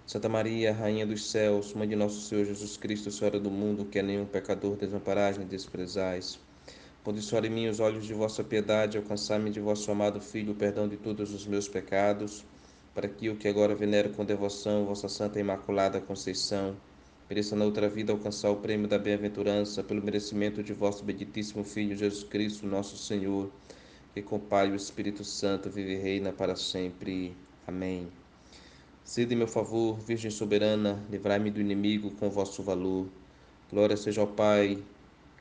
Santa 0.05 0.29
Maria, 0.29 0.71
Rainha 0.71 1.03
dos 1.07 1.31
céus, 1.31 1.73
Mãe 1.73 1.87
de 1.87 1.95
nosso 1.95 2.21
Senhor 2.21 2.45
Jesus 2.45 2.77
Cristo, 2.77 3.09
Senhora 3.09 3.39
do 3.39 3.49
mundo, 3.49 3.85
que 3.85 3.97
a 3.97 4.03
nenhum 4.03 4.25
pecador 4.25 4.75
desamparais 4.75 5.35
nem 5.35 5.47
desprezais. 5.47 6.39
Ponde 7.03 7.21
em 7.47 7.49
mim 7.49 7.67
os 7.67 7.79
olhos 7.79 8.05
de 8.05 8.13
vossa 8.13 8.43
piedade, 8.43 8.99
alcançai-me 8.99 9.49
de 9.49 9.59
vosso 9.59 9.89
amado 9.89 10.21
Filho 10.21 10.51
o 10.51 10.55
perdão 10.55 10.87
de 10.87 10.95
todos 10.95 11.33
os 11.33 11.47
meus 11.47 11.67
pecados, 11.67 12.45
para 12.93 13.07
que 13.07 13.31
o 13.31 13.35
que 13.35 13.47
agora 13.47 13.73
venero 13.73 14.11
com 14.11 14.23
devoção, 14.23 14.85
vossa 14.85 15.09
Santa 15.09 15.39
e 15.39 15.41
Imaculada 15.41 15.99
Conceição, 15.99 16.77
mereça 17.31 17.55
na 17.55 17.63
outra 17.63 17.87
vida 17.87 18.11
alcançar 18.11 18.49
o 18.49 18.57
prêmio 18.57 18.89
da 18.89 18.99
bem-aventurança 18.99 19.81
pelo 19.81 20.03
merecimento 20.03 20.61
de 20.61 20.73
vosso 20.73 21.01
benditíssimo 21.01 21.63
Filho 21.63 21.95
Jesus 21.95 22.25
Cristo, 22.25 22.67
nosso 22.67 22.97
Senhor, 22.97 23.49
que 24.13 24.21
com 24.21 24.35
o 24.35 24.39
Pai 24.39 24.67
e 24.67 24.71
o 24.71 24.75
Espírito 24.75 25.23
Santo 25.23 25.69
vive 25.69 25.93
e 25.93 25.95
reina 25.95 26.33
para 26.33 26.57
sempre. 26.57 27.33
Amém. 27.65 28.09
Sede 29.05 29.33
em 29.33 29.37
meu 29.37 29.47
favor, 29.47 29.97
Virgem 29.97 30.29
soberana, 30.29 31.01
livrai-me 31.09 31.49
do 31.49 31.61
inimigo 31.61 32.11
com 32.19 32.29
vosso 32.29 32.61
valor. 32.61 33.07
Glória 33.71 33.95
seja 33.95 34.19
ao 34.19 34.27
Pai, 34.27 34.83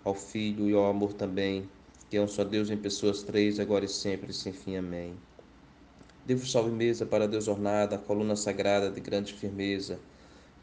ao 0.05 0.15
Filho 0.15 0.71
e 0.71 0.73
ao 0.73 0.87
amor 0.87 1.13
também, 1.13 1.69
que 2.09 2.17
é 2.17 2.23
um 2.23 2.29
só 2.29 2.45
Deus 2.45 2.71
em 2.71 2.77
pessoas 2.77 3.25
três, 3.25 3.59
agora 3.59 3.85
e 3.85 3.89
sempre, 3.89 4.33
sem 4.33 4.53
fim. 4.53 4.77
Amém. 4.77 5.17
Devo 6.25 6.47
salve 6.47 6.71
mesa 6.71 7.05
para 7.05 7.27
Deus 7.27 7.49
ornada, 7.49 7.99
coluna 7.99 8.37
sagrada 8.37 8.93
de 8.93 9.01
grande 9.01 9.35
firmeza 9.35 9.99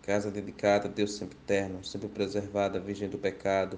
casa 0.07 0.31
dedicada 0.31 0.87
a 0.87 0.89
Deus 0.89 1.11
sempre 1.15 1.37
eterno, 1.43 1.83
sempre 1.83 2.07
preservada, 2.07 2.79
virgem 2.79 3.09
do 3.09 3.17
pecado. 3.17 3.77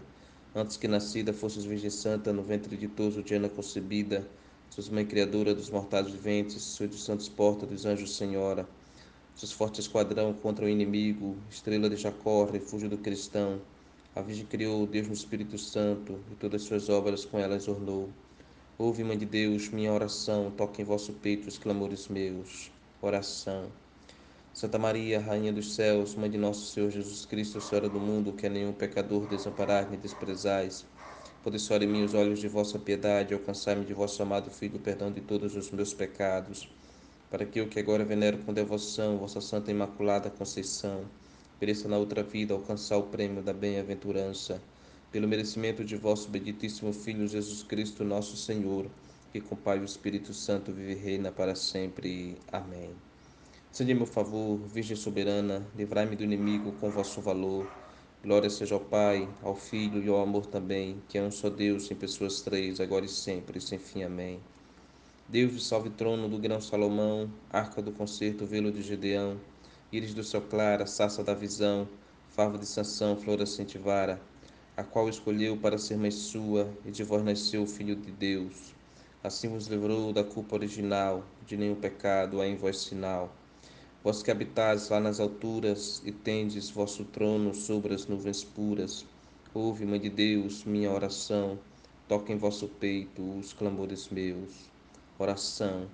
Antes 0.53 0.77
que 0.77 0.87
nascida, 0.87 1.33
fosses 1.33 1.65
Virgem 1.65 1.89
Santa, 1.89 2.31
no 2.31 2.43
ventre 2.43 2.77
ditoso, 2.77 3.23
Diana 3.23 3.49
concebida, 3.49 4.27
sois 4.69 4.89
mãe 4.89 5.03
criadora 5.03 5.55
dos 5.55 5.71
mortais 5.71 6.07
viventes, 6.07 6.61
sois 6.61 6.87
dos 6.91 7.03
santos 7.03 7.27
porta 7.27 7.65
dos 7.65 7.83
anjos 7.83 8.15
senhora. 8.15 8.69
Sois 9.33 9.51
forte 9.51 9.81
esquadrão 9.81 10.31
contra 10.31 10.65
o 10.65 10.69
inimigo, 10.69 11.35
estrela 11.49 11.89
de 11.89 11.95
Jacó, 11.95 12.45
refúgio 12.45 12.87
do 12.87 12.99
cristão. 12.99 13.59
A 14.15 14.21
Virgem 14.21 14.45
criou 14.45 14.85
Deus 14.85 15.07
no 15.07 15.13
Espírito 15.15 15.57
Santo, 15.57 16.19
e 16.31 16.35
todas 16.35 16.61
suas 16.61 16.89
obras 16.89 17.25
com 17.25 17.39
elas 17.39 17.67
ornou. 17.67 18.07
Ouve, 18.77 19.03
Mãe 19.03 19.17
de 19.17 19.25
Deus, 19.25 19.69
minha 19.69 19.91
oração, 19.91 20.51
toque 20.51 20.79
em 20.79 20.85
vosso 20.85 21.11
peito 21.11 21.47
os 21.47 21.57
clamores 21.57 22.07
meus. 22.07 22.71
Oração. 23.01 23.71
Santa 24.53 24.77
Maria, 24.77 25.19
Rainha 25.19 25.53
dos 25.53 25.75
céus, 25.75 26.15
Mãe 26.15 26.29
de 26.29 26.37
nosso 26.37 26.65
Senhor 26.71 26.89
Jesus 26.89 27.25
Cristo, 27.25 27.61
Senhora 27.61 27.87
do 27.87 27.99
mundo, 27.99 28.33
que 28.33 28.47
a 28.47 28.49
nenhum 28.49 28.73
pecador 28.73 29.27
desamparar 29.27 29.89
nem 29.89 29.99
desprezais, 29.99 30.85
Senhor, 31.57 31.81
em 31.81 31.87
mim 31.87 32.03
os 32.03 32.13
olhos 32.13 32.39
de 32.39 32.47
vossa 32.47 32.77
piedade, 32.77 33.33
alcançai-me 33.33 33.85
de 33.85 33.93
vosso 33.93 34.21
amado 34.21 34.51
Filho 34.51 34.75
o 34.75 34.79
perdão 34.79 35.11
de 35.11 35.21
todos 35.21 35.55
os 35.55 35.71
meus 35.71 35.93
pecados, 35.93 36.69
para 37.29 37.45
que 37.45 37.59
eu 37.59 37.67
que 37.67 37.79
agora 37.79 38.03
venero 38.03 38.39
com 38.39 38.53
devoção 38.53 39.17
vossa 39.17 39.39
Santa 39.39 39.71
Imaculada 39.71 40.29
Conceição, 40.29 41.05
mereça 41.59 41.87
na 41.87 41.97
outra 41.97 42.21
vida 42.21 42.53
alcançar 42.53 42.97
o 42.97 43.03
prêmio 43.03 43.41
da 43.41 43.53
bem-aventurança, 43.53 44.61
pelo 45.11 45.27
merecimento 45.27 45.83
de 45.83 45.95
vosso 45.95 46.29
benditíssimo 46.29 46.93
Filho 46.93 47.27
Jesus 47.27 47.63
Cristo, 47.63 48.03
nosso 48.03 48.35
Senhor, 48.35 48.87
que 49.31 49.39
com 49.41 49.55
Pai 49.55 49.77
e 49.77 49.81
o 49.81 49.85
Espírito 49.85 50.33
Santo 50.33 50.71
vive 50.71 50.91
e 50.91 50.95
reina 50.95 51.31
para 51.31 51.55
sempre. 51.55 52.37
Amém. 52.51 53.08
Sede 53.71 53.93
meu 53.93 54.07
favor, 54.07 54.57
Virgem 54.67 54.97
soberana, 54.97 55.65
livrai-me 55.75 56.15
do 56.15 56.23
inimigo 56.23 56.71
com 56.73 56.89
vosso 56.89 57.21
valor. 57.21 57.71
Glória 58.23 58.49
seja 58.49 58.73
ao 58.73 58.81
Pai, 58.81 59.29
ao 59.43 59.55
Filho 59.55 60.03
e 60.03 60.09
ao 60.09 60.19
amor 60.19 60.47
também, 60.47 61.01
que 61.07 61.19
é 61.19 61.23
um 61.23 61.29
só 61.29 61.51
Deus 61.51 61.89
em 61.91 61.95
pessoas 61.95 62.41
três, 62.41 62.79
agora 62.79 63.05
e 63.05 63.07
sempre, 63.07 63.61
sem 63.61 63.77
fim. 63.77 64.01
Amém. 64.01 64.39
Deus 65.27 65.53
do 65.53 65.59
salve 65.59 65.91
trono 65.91 66.27
do 66.27 66.39
grão 66.39 66.59
Salomão, 66.59 67.31
arca 67.51 67.79
do 67.79 67.91
concerto, 67.91 68.43
velo 68.43 68.71
de 68.71 68.81
Gedeão, 68.81 69.39
íris 69.93 70.15
do 70.15 70.23
céu 70.23 70.41
clara, 70.41 70.87
saça 70.87 71.23
da 71.23 71.35
visão, 71.35 71.87
favo 72.29 72.57
de 72.57 72.65
Sansão, 72.65 73.15
flor 73.15 73.39
ascentivara, 73.39 74.19
a 74.75 74.83
qual 74.83 75.07
escolheu 75.07 75.55
para 75.55 75.77
ser 75.77 75.95
mãe 75.95 76.11
sua, 76.11 76.67
e 76.83 76.89
de 76.89 77.03
vós 77.03 77.23
nasceu 77.23 77.61
o 77.61 77.67
Filho 77.67 77.95
de 77.95 78.11
Deus. 78.11 78.73
Assim 79.23 79.47
vos 79.47 79.67
livrou 79.67 80.11
da 80.11 80.23
culpa 80.23 80.55
original, 80.55 81.23
de 81.45 81.55
nenhum 81.55 81.75
pecado 81.75 82.41
há 82.41 82.47
em 82.47 82.55
vós 82.55 82.79
sinal. 82.79 83.38
Vós 84.01 84.23
que 84.23 84.31
habitais 84.31 84.87
lá 84.87 84.99
nas 85.01 85.19
alturas, 85.19 86.01
e 86.05 86.11
tendes 86.13 86.69
vosso 86.69 87.03
trono 87.03 87.53
sobre 87.53 87.93
as 87.93 88.07
nuvens 88.07 88.45
puras, 88.45 89.05
ouve, 89.53 89.85
Mãe 89.85 89.99
de 89.99 90.09
Deus, 90.09 90.63
minha 90.63 90.89
oração, 90.89 91.59
toca 92.07 92.31
em 92.31 92.37
vosso 92.37 92.69
peito 92.69 93.21
os 93.37 93.51
clamores 93.51 94.07
meus. 94.07 94.69
Oração. 95.17 95.87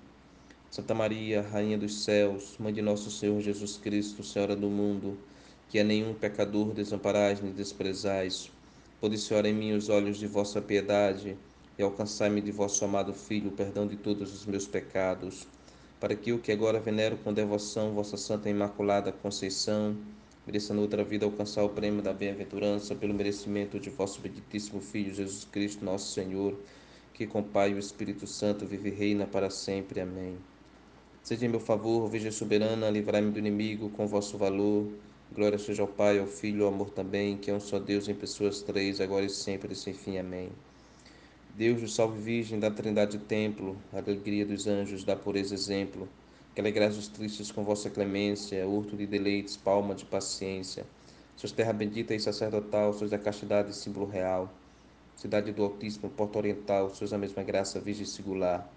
Santa 0.70 0.94
Maria, 0.94 1.42
Rainha 1.42 1.76
dos 1.76 2.04
céus, 2.04 2.56
Mãe 2.60 2.72
de 2.72 2.80
nosso 2.80 3.10
Senhor 3.10 3.40
Jesus 3.40 3.76
Cristo, 3.76 4.22
Senhora 4.22 4.54
do 4.54 4.68
mundo, 4.68 5.18
que 5.68 5.80
a 5.80 5.84
nenhum 5.84 6.14
pecador 6.14 6.72
desamparais 6.72 7.40
nem 7.40 7.50
desprezais, 7.50 8.52
policiora 9.00 9.48
em 9.48 9.52
mim 9.52 9.72
os 9.72 9.88
olhos 9.88 10.16
de 10.16 10.28
vossa 10.28 10.62
piedade 10.62 11.36
e 11.76 11.82
alcançai-me 11.82 12.40
de 12.40 12.52
vosso 12.52 12.84
amado 12.84 13.12
Filho 13.12 13.48
o 13.48 13.52
perdão 13.52 13.84
de 13.84 13.96
todos 13.96 14.32
os 14.32 14.46
meus 14.46 14.64
pecados, 14.64 15.48
para 15.98 16.14
que 16.14 16.30
eu 16.30 16.38
que 16.38 16.52
agora 16.52 16.78
venero 16.78 17.16
com 17.16 17.32
devoção 17.32 17.94
vossa 17.94 18.16
Santa 18.16 18.50
Imaculada 18.50 19.10
Conceição, 19.10 19.96
mereça 20.46 20.74
noutra 20.74 21.02
vida 21.02 21.24
alcançar 21.24 21.64
o 21.64 21.70
prêmio 21.70 22.02
da 22.02 22.12
bem-aventurança 22.12 22.94
pelo 22.94 23.14
merecimento 23.14 23.80
de 23.80 23.88
vosso 23.88 24.20
benditíssimo 24.20 24.80
Filho 24.80 25.14
Jesus 25.14 25.44
Cristo, 25.44 25.84
nosso 25.84 26.12
Senhor, 26.12 26.54
que 27.14 27.26
com 27.26 27.42
Pai 27.42 27.70
e 27.70 27.74
o 27.74 27.78
Espírito 27.78 28.26
Santo 28.26 28.66
vive 28.66 28.90
e 28.90 28.92
reina 28.92 29.26
para 29.26 29.48
sempre. 29.48 30.00
Amém. 30.00 30.36
Seja 31.22 31.46
em 31.46 31.48
meu 31.48 31.60
favor, 31.60 32.08
Virgem 32.08 32.30
soberana, 32.30 32.90
livrai-me 32.90 33.32
do 33.32 33.38
inimigo 33.38 33.88
com 33.90 34.06
vosso 34.06 34.36
valor. 34.36 34.86
Glória 35.34 35.58
seja 35.58 35.82
ao 35.82 35.88
Pai, 35.88 36.18
ao 36.18 36.26
Filho 36.26 36.64
ao 36.64 36.72
amor 36.72 36.90
também, 36.90 37.36
que 37.36 37.50
é 37.50 37.54
um 37.54 37.58
só 37.58 37.78
Deus 37.78 38.06
em 38.06 38.14
pessoas 38.14 38.62
três, 38.62 39.00
agora 39.00 39.24
e 39.24 39.30
sempre, 39.30 39.72
e 39.72 39.76
sem 39.76 39.92
fim. 39.92 40.18
Amém. 40.18 40.50
Deus 41.56 41.80
do 41.80 41.88
salve 41.88 42.20
Virgem, 42.20 42.60
da 42.60 42.70
Trindade 42.70 43.18
templo, 43.18 43.76
alegria 43.90 44.44
dos 44.44 44.66
anjos, 44.66 45.04
da 45.04 45.16
pureza 45.16 45.54
exemplo, 45.54 46.06
que 46.54 46.60
alegrais 46.60 46.98
os 46.98 47.08
tristes 47.08 47.50
com 47.50 47.64
vossa 47.64 47.88
clemência, 47.88 48.68
urto 48.68 48.94
de 48.94 49.06
deleites, 49.06 49.56
palma 49.56 49.94
de 49.94 50.04
paciência. 50.04 50.84
Sois 51.34 51.52
terra 51.52 51.72
bendita 51.72 52.14
e 52.14 52.20
sacerdotal, 52.20 52.92
sois 52.92 53.10
da 53.10 53.18
castidade 53.18 53.74
símbolo 53.74 54.06
real 54.06 54.52
cidade 55.16 55.50
do 55.50 55.64
Altíssimo, 55.64 56.10
porta 56.10 56.36
oriental, 56.36 56.94
sois 56.94 57.10
a 57.12 57.16
mesma 57.16 57.42
graça, 57.42 57.80
virgem 57.80 58.04
singular. 58.04 58.70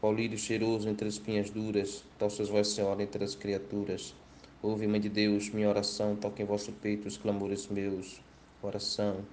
Qual 0.00 0.14
lírio 0.14 0.38
cheiroso 0.38 0.88
entre 0.88 1.08
as 1.08 1.14
espinhas 1.14 1.50
duras, 1.50 2.04
tal 2.18 2.30
sois 2.30 2.48
vós, 2.48 2.68
Senhora, 2.68 3.02
entre 3.02 3.24
as 3.24 3.34
criaturas. 3.34 4.14
Ouve, 4.62 4.86
Mãe 4.86 5.00
de 5.00 5.08
Deus, 5.08 5.50
minha 5.50 5.68
oração, 5.68 6.14
toque 6.14 6.40
em 6.40 6.46
vosso 6.46 6.70
peito 6.70 7.08
os 7.08 7.18
clamores 7.18 7.66
meus. 7.66 8.20
Oração. 8.62 9.24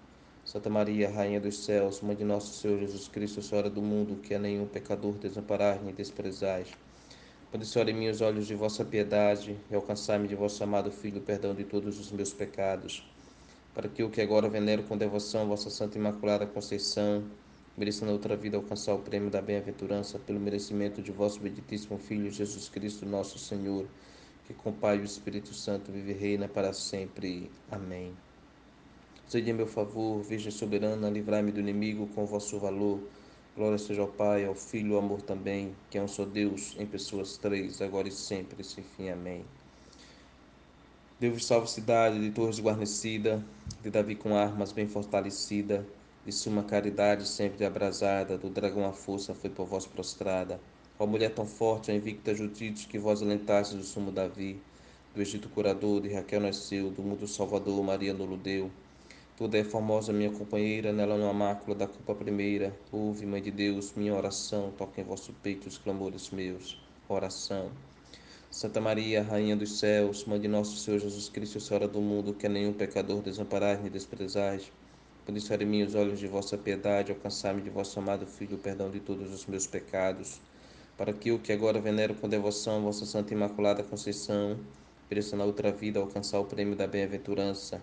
Santa 0.49 0.67
Maria, 0.67 1.11
Rainha 1.11 1.39
dos 1.39 1.63
céus, 1.63 2.01
Mãe 2.01 2.15
de 2.15 2.23
nosso 2.23 2.59
Senhor 2.59 2.79
Jesus 2.79 3.07
Cristo, 3.07 3.39
Senhora 3.39 3.69
do 3.69 3.83
mundo, 3.83 4.15
que 4.15 4.33
a 4.33 4.39
nenhum 4.39 4.65
pecador 4.65 5.13
desamparar 5.13 5.79
nem 5.83 5.93
desprezais. 5.93 6.69
Senhor, 7.63 7.87
em 7.87 7.93
mim 7.93 8.09
os 8.09 8.19
olhos 8.19 8.47
de 8.47 8.55
vossa 8.55 8.83
piedade 8.83 9.55
e 9.69 9.75
alcançai-me 9.75 10.27
de 10.27 10.33
vosso 10.33 10.63
amado 10.63 10.89
Filho 10.89 11.19
o 11.19 11.21
perdão 11.21 11.53
de 11.53 11.63
todos 11.65 11.99
os 11.99 12.11
meus 12.11 12.33
pecados 12.33 13.07
para 13.75 13.87
que 13.87 14.01
o 14.03 14.09
que 14.09 14.21
agora 14.21 14.49
venero 14.49 14.81
com 14.81 14.97
devoção, 14.97 15.47
vossa 15.47 15.69
Santa 15.69 15.99
Imaculada 15.99 16.47
Conceição, 16.47 17.23
mereça 17.77 18.03
na 18.03 18.11
outra 18.11 18.35
vida 18.35 18.57
alcançar 18.57 18.95
o 18.95 18.99
prêmio 18.99 19.29
da 19.29 19.43
bem-aventurança 19.43 20.17
pelo 20.17 20.39
merecimento 20.39 20.99
de 20.99 21.11
vosso 21.11 21.39
benditíssimo 21.39 21.99
Filho 21.99 22.31
Jesus 22.31 22.67
Cristo, 22.69 23.05
nosso 23.05 23.37
Senhor, 23.37 23.85
que 24.47 24.53
com 24.55 24.71
o 24.71 24.73
Pai 24.73 24.97
e 24.97 25.01
o 25.01 25.05
Espírito 25.05 25.53
Santo 25.53 25.91
vive 25.91 26.11
e 26.11 26.15
reina 26.15 26.47
para 26.47 26.73
sempre. 26.73 27.51
Amém. 27.69 28.13
Sede 29.29 29.51
em 29.51 29.53
meu 29.53 29.67
favor, 29.67 30.23
Virgem 30.23 30.49
soberana, 30.51 31.07
livrai-me 31.07 31.51
do 31.51 31.59
inimigo 31.59 32.07
com 32.15 32.25
vosso 32.25 32.57
valor. 32.57 32.99
Glória 33.55 33.77
seja 33.77 34.01
ao 34.01 34.07
Pai, 34.07 34.43
ao 34.43 34.55
Filho 34.55 34.95
ao 34.95 35.03
amor 35.03 35.21
também, 35.21 35.75
que 35.87 35.99
é 35.99 36.01
um 36.01 36.07
só 36.07 36.25
Deus, 36.25 36.75
em 36.79 36.87
pessoas 36.87 37.37
três, 37.37 37.79
agora 37.79 38.07
e 38.07 38.11
sempre, 38.11 38.63
sem 38.63 38.83
fim. 38.83 39.09
Amém. 39.09 39.45
Deus 41.19 41.45
salve 41.45 41.69
cidade 41.69 42.19
de 42.19 42.31
torres 42.31 42.59
guarnecida, 42.59 43.45
de 43.83 43.91
Davi 43.91 44.15
com 44.15 44.35
armas 44.35 44.71
bem 44.71 44.87
fortalecida, 44.87 45.85
de 46.25 46.31
suma 46.31 46.63
caridade 46.63 47.27
sempre 47.27 47.63
abrasada, 47.63 48.35
do 48.35 48.49
dragão 48.49 48.83
a 48.83 48.93
força 48.93 49.35
foi 49.35 49.51
por 49.51 49.67
vós 49.67 49.85
prostrada. 49.85 50.59
Ó 50.97 51.05
mulher 51.05 51.35
tão 51.35 51.45
forte, 51.45 51.91
a 51.91 51.93
invicta 51.93 52.33
Judite, 52.33 52.87
que 52.87 52.97
vós 52.97 53.21
alentastes 53.21 53.77
do 53.77 53.83
sumo 53.83 54.11
Davi, 54.11 54.59
do 55.13 55.21
Egito 55.21 55.47
curador, 55.49 56.01
de 56.01 56.11
Raquel 56.11 56.41
nasceu, 56.41 56.89
do 56.89 57.03
mundo 57.03 57.27
salvador, 57.27 57.83
Maria 57.83 58.11
nolo 58.11 58.35
deu. 58.35 58.71
Toda 59.39 59.57
é 59.57 59.63
formosa 59.63 60.11
minha 60.11 60.29
companheira, 60.29 60.91
nela 60.91 61.17
não 61.17 61.29
há 61.29 61.33
mácula 61.33 61.73
da 61.73 61.87
culpa 61.87 62.13
primeira. 62.13 62.77
Ouve, 62.91 63.25
Mãe 63.25 63.41
de 63.41 63.49
Deus, 63.49 63.93
minha 63.95 64.13
oração, 64.13 64.73
toque 64.77 64.99
em 64.99 65.03
vosso 65.05 65.31
peito 65.41 65.65
os 65.65 65.77
clamores 65.77 66.29
meus. 66.29 66.77
Oração. 67.07 67.71
Santa 68.51 68.81
Maria, 68.81 69.23
Rainha 69.23 69.55
dos 69.55 69.79
céus, 69.79 70.25
Mãe 70.25 70.41
de 70.41 70.49
nosso 70.49 70.75
Senhor 70.75 70.99
Jesus 70.99 71.29
Cristo, 71.29 71.57
Senhora 71.61 71.87
do 71.87 72.01
mundo, 72.01 72.33
que 72.33 72.47
a 72.47 72.49
nenhum 72.49 72.73
pecador 72.73 73.21
desamparais 73.21 73.81
nem 73.81 73.89
desprezais, 73.89 74.73
policiar 75.25 75.61
em 75.61 75.65
mim 75.65 75.83
os 75.83 75.95
olhos 75.95 76.19
de 76.19 76.27
vossa 76.27 76.57
piedade, 76.57 77.13
alcançar-me 77.13 77.61
de 77.61 77.69
vosso 77.69 77.97
amado 77.97 78.27
Filho 78.27 78.57
o 78.57 78.59
perdão 78.59 78.91
de 78.91 78.99
todos 78.99 79.33
os 79.33 79.45
meus 79.45 79.65
pecados, 79.65 80.41
para 80.97 81.13
que 81.13 81.31
o 81.31 81.39
que 81.39 81.53
agora 81.53 81.79
venero 81.79 82.13
com 82.13 82.27
devoção, 82.27 82.81
vossa 82.81 83.05
Santa 83.05 83.33
Imaculada 83.33 83.83
Conceição, 83.83 84.59
mereça 85.09 85.37
na 85.37 85.45
outra 85.45 85.71
vida 85.71 85.97
alcançar 85.97 86.41
o 86.41 86.45
prêmio 86.45 86.75
da 86.75 86.85
bem-aventurança, 86.85 87.81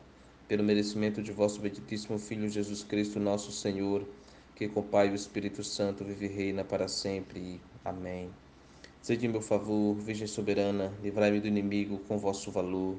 pelo 0.49 0.63
merecimento 0.63 1.21
de 1.21 1.33
vosso 1.33 1.61
benditíssimo 1.61 2.19
Filho 2.19 2.49
Jesus 2.49 2.85
Cristo, 2.85 3.19
nosso 3.19 3.51
Senhor, 3.51 4.07
que 4.55 4.69
com 4.69 4.81
o 4.81 4.83
Pai 4.83 5.09
e 5.09 5.11
o 5.11 5.15
Espírito 5.15 5.65
Santo 5.65 6.05
vive 6.05 6.27
e 6.27 6.29
reina 6.29 6.63
para 6.63 6.87
sempre. 6.87 7.61
Amém. 7.85 8.31
Sede 9.03 9.27
em 9.27 9.29
meu 9.29 9.41
favor, 9.41 9.95
Virgem 9.97 10.27
soberana, 10.27 10.93
livrai-me 11.03 11.41
do 11.41 11.49
inimigo 11.49 11.99
com 12.07 12.17
vosso 12.17 12.51
valor. 12.51 12.97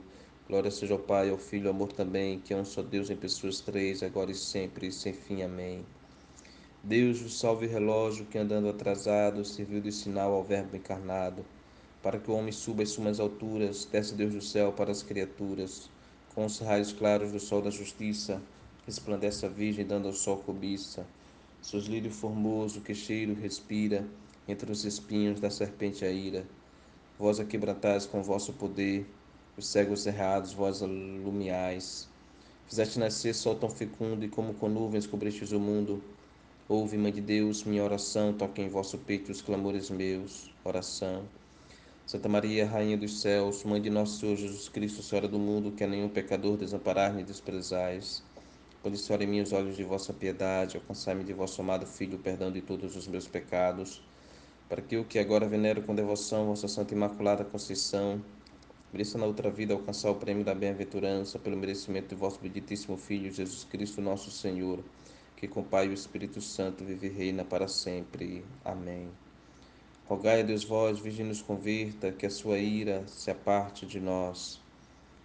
Glória 0.48 0.70
seja 0.72 0.94
ao 0.94 1.00
Pai, 1.00 1.30
ao 1.30 1.38
Filho 1.38 1.70
ao 1.70 1.74
amor 1.74 1.92
também, 1.94 2.40
que 2.40 2.54
é 2.54 2.58
um 2.58 2.66
só 2.66 2.82
Deus 2.82 3.10
em 3.10 3.16
pessoas 3.16 3.62
três, 3.62 4.04
agora 4.04 4.32
e 4.32 4.36
sempre, 4.36 4.92
sem 4.92 5.14
fim. 5.14 5.42
Amém. 5.42 5.86
Deus 6.84 7.22
o 7.22 7.30
salve 7.30 7.66
relógio 7.66 8.26
que 8.26 8.38
andando 8.38 8.70
atrasado 8.70 9.44
serviu 9.44 9.82
de 9.82 9.92
sinal 9.92 10.34
ao 10.34 10.44
Verbo 10.44 10.76
encarnado. 10.76 11.46
Para 12.02 12.20
que 12.20 12.30
o 12.30 12.36
homem 12.36 12.52
suba 12.52 12.84
às 12.84 12.90
sumas 12.90 13.20
alturas, 13.20 13.86
desce 13.86 14.16
Deus 14.16 14.34
do 14.34 14.42
céu 14.42 14.72
para 14.72 14.92
as 14.92 15.02
criaturas. 15.02 15.90
Com 16.38 16.46
os 16.46 16.60
raios 16.60 16.94
claros 16.94 17.32
do 17.32 17.40
sol 17.40 17.64
da 17.64 17.72
justiça, 17.72 18.40
resplandece 18.86 19.44
a 19.44 19.50
Virgem 19.50 19.84
dando 19.84 20.08
ao 20.08 20.14
sol 20.14 20.38
cobiça. 20.38 21.04
Seus 21.64 21.86
lírio 21.86 22.12
formoso 22.12 22.80
que 22.80 22.94
cheiro 22.94 23.34
respira, 23.34 24.06
entre 24.48 24.72
os 24.72 24.86
espinhos 24.86 25.40
da 25.40 25.50
serpente 25.50 26.06
a 26.06 26.12
ira. 26.12 26.46
Vós 27.18 27.40
a 27.40 27.44
quebrantais 27.44 28.06
com 28.06 28.22
vosso 28.22 28.54
poder, 28.54 29.08
os 29.58 29.66
cegos 29.66 30.06
errados 30.06 30.54
vós 30.54 30.84
alumiais. 30.84 32.08
Fizeste 32.68 33.00
nascer 33.00 33.34
sol 33.34 33.56
tão 33.56 33.72
fecundo 33.72 34.24
e 34.24 34.30
como 34.30 34.54
com 34.54 34.70
nuvens 34.70 35.08
cobristes 35.08 35.52
o 35.52 35.60
mundo. 35.60 36.04
Ouve, 36.70 37.00
Mãe 37.00 37.12
de 37.12 37.22
Deus, 37.22 37.64
minha 37.64 37.84
oração, 37.84 38.32
toque 38.32 38.62
em 38.62 38.70
vosso 38.70 39.00
peito 39.00 39.32
os 39.32 39.42
clamores 39.42 39.90
meus. 39.90 40.54
Oração. 40.64 41.24
Santa 42.08 42.28
Maria, 42.28 42.66
Rainha 42.66 42.98
dos 42.98 43.22
céus, 43.22 43.64
Mãe 43.64 43.80
de 43.80 43.92
nosso 43.92 44.20
Senhor 44.20 44.36
Jesus 44.36 44.68
Cristo, 44.70 45.04
Senhora 45.04 45.28
do 45.28 45.38
mundo, 45.38 45.74
que 45.74 45.84
a 45.84 45.88
nenhum 45.88 46.10
pecador 46.10 46.58
desamparar 46.58 47.14
nem 47.14 47.24
desprezais. 47.24 48.24
Policiore 48.82 49.26
em 49.26 49.28
mim 49.28 49.42
os 49.42 49.52
olhos 49.52 49.76
de 49.76 49.84
vossa 49.84 50.14
piedade, 50.14 50.78
alcançai-me 50.78 51.24
de 51.24 51.34
vosso 51.34 51.62
amado 51.62 51.86
Filho 51.86 52.16
o 52.16 52.20
perdão 52.20 52.52
de 52.52 52.62
todos 52.62 52.96
os 52.96 53.08
meus 53.08 53.28
pecados 53.28 54.02
para 54.70 54.82
que 54.82 54.98
o 54.98 55.06
que 55.06 55.18
agora 55.18 55.48
venero 55.48 55.82
com 55.82 55.96
devoção, 55.96 56.46
vossa 56.46 56.68
Santa 56.68 56.94
Imaculada 56.94 57.44
Conceição, 57.46 58.22
mereça 58.92 59.18
na 59.18 59.26
outra 59.26 59.50
vida 59.50 59.74
alcançar 59.74 60.10
o 60.12 60.16
prêmio 60.16 60.44
da 60.44 60.54
bem-aventurança 60.54 61.40
pelo 61.40 61.56
merecimento 61.56 62.10
de 62.10 62.16
vosso 62.16 62.40
benditíssimo 62.40 62.98
Filho, 62.98 63.32
Jesus 63.32 63.64
Cristo, 63.64 64.02
nosso 64.02 64.30
Senhor, 64.30 64.84
que 65.36 65.48
com 65.48 65.62
o 65.62 65.66
Pai 65.66 65.88
e 65.88 65.90
o 65.90 65.94
Espírito 65.94 66.42
Santo 66.42 66.84
vive 66.84 67.08
e 67.08 67.10
reina 67.10 67.46
para 67.46 67.68
sempre. 67.68 68.44
Amém. 68.66 69.10
Rogai 70.08 70.42
a 70.42 70.44
Deus 70.44 70.64
vós, 70.64 71.00
Virgem 71.00 71.26
nos 71.26 71.42
converta, 71.42 72.12
que 72.12 72.26
a 72.26 72.30
sua 72.30 72.58
ira 72.58 73.04
se 73.08 73.30
aparte 73.30 73.86
de 73.86 74.00
nós. 74.00 74.60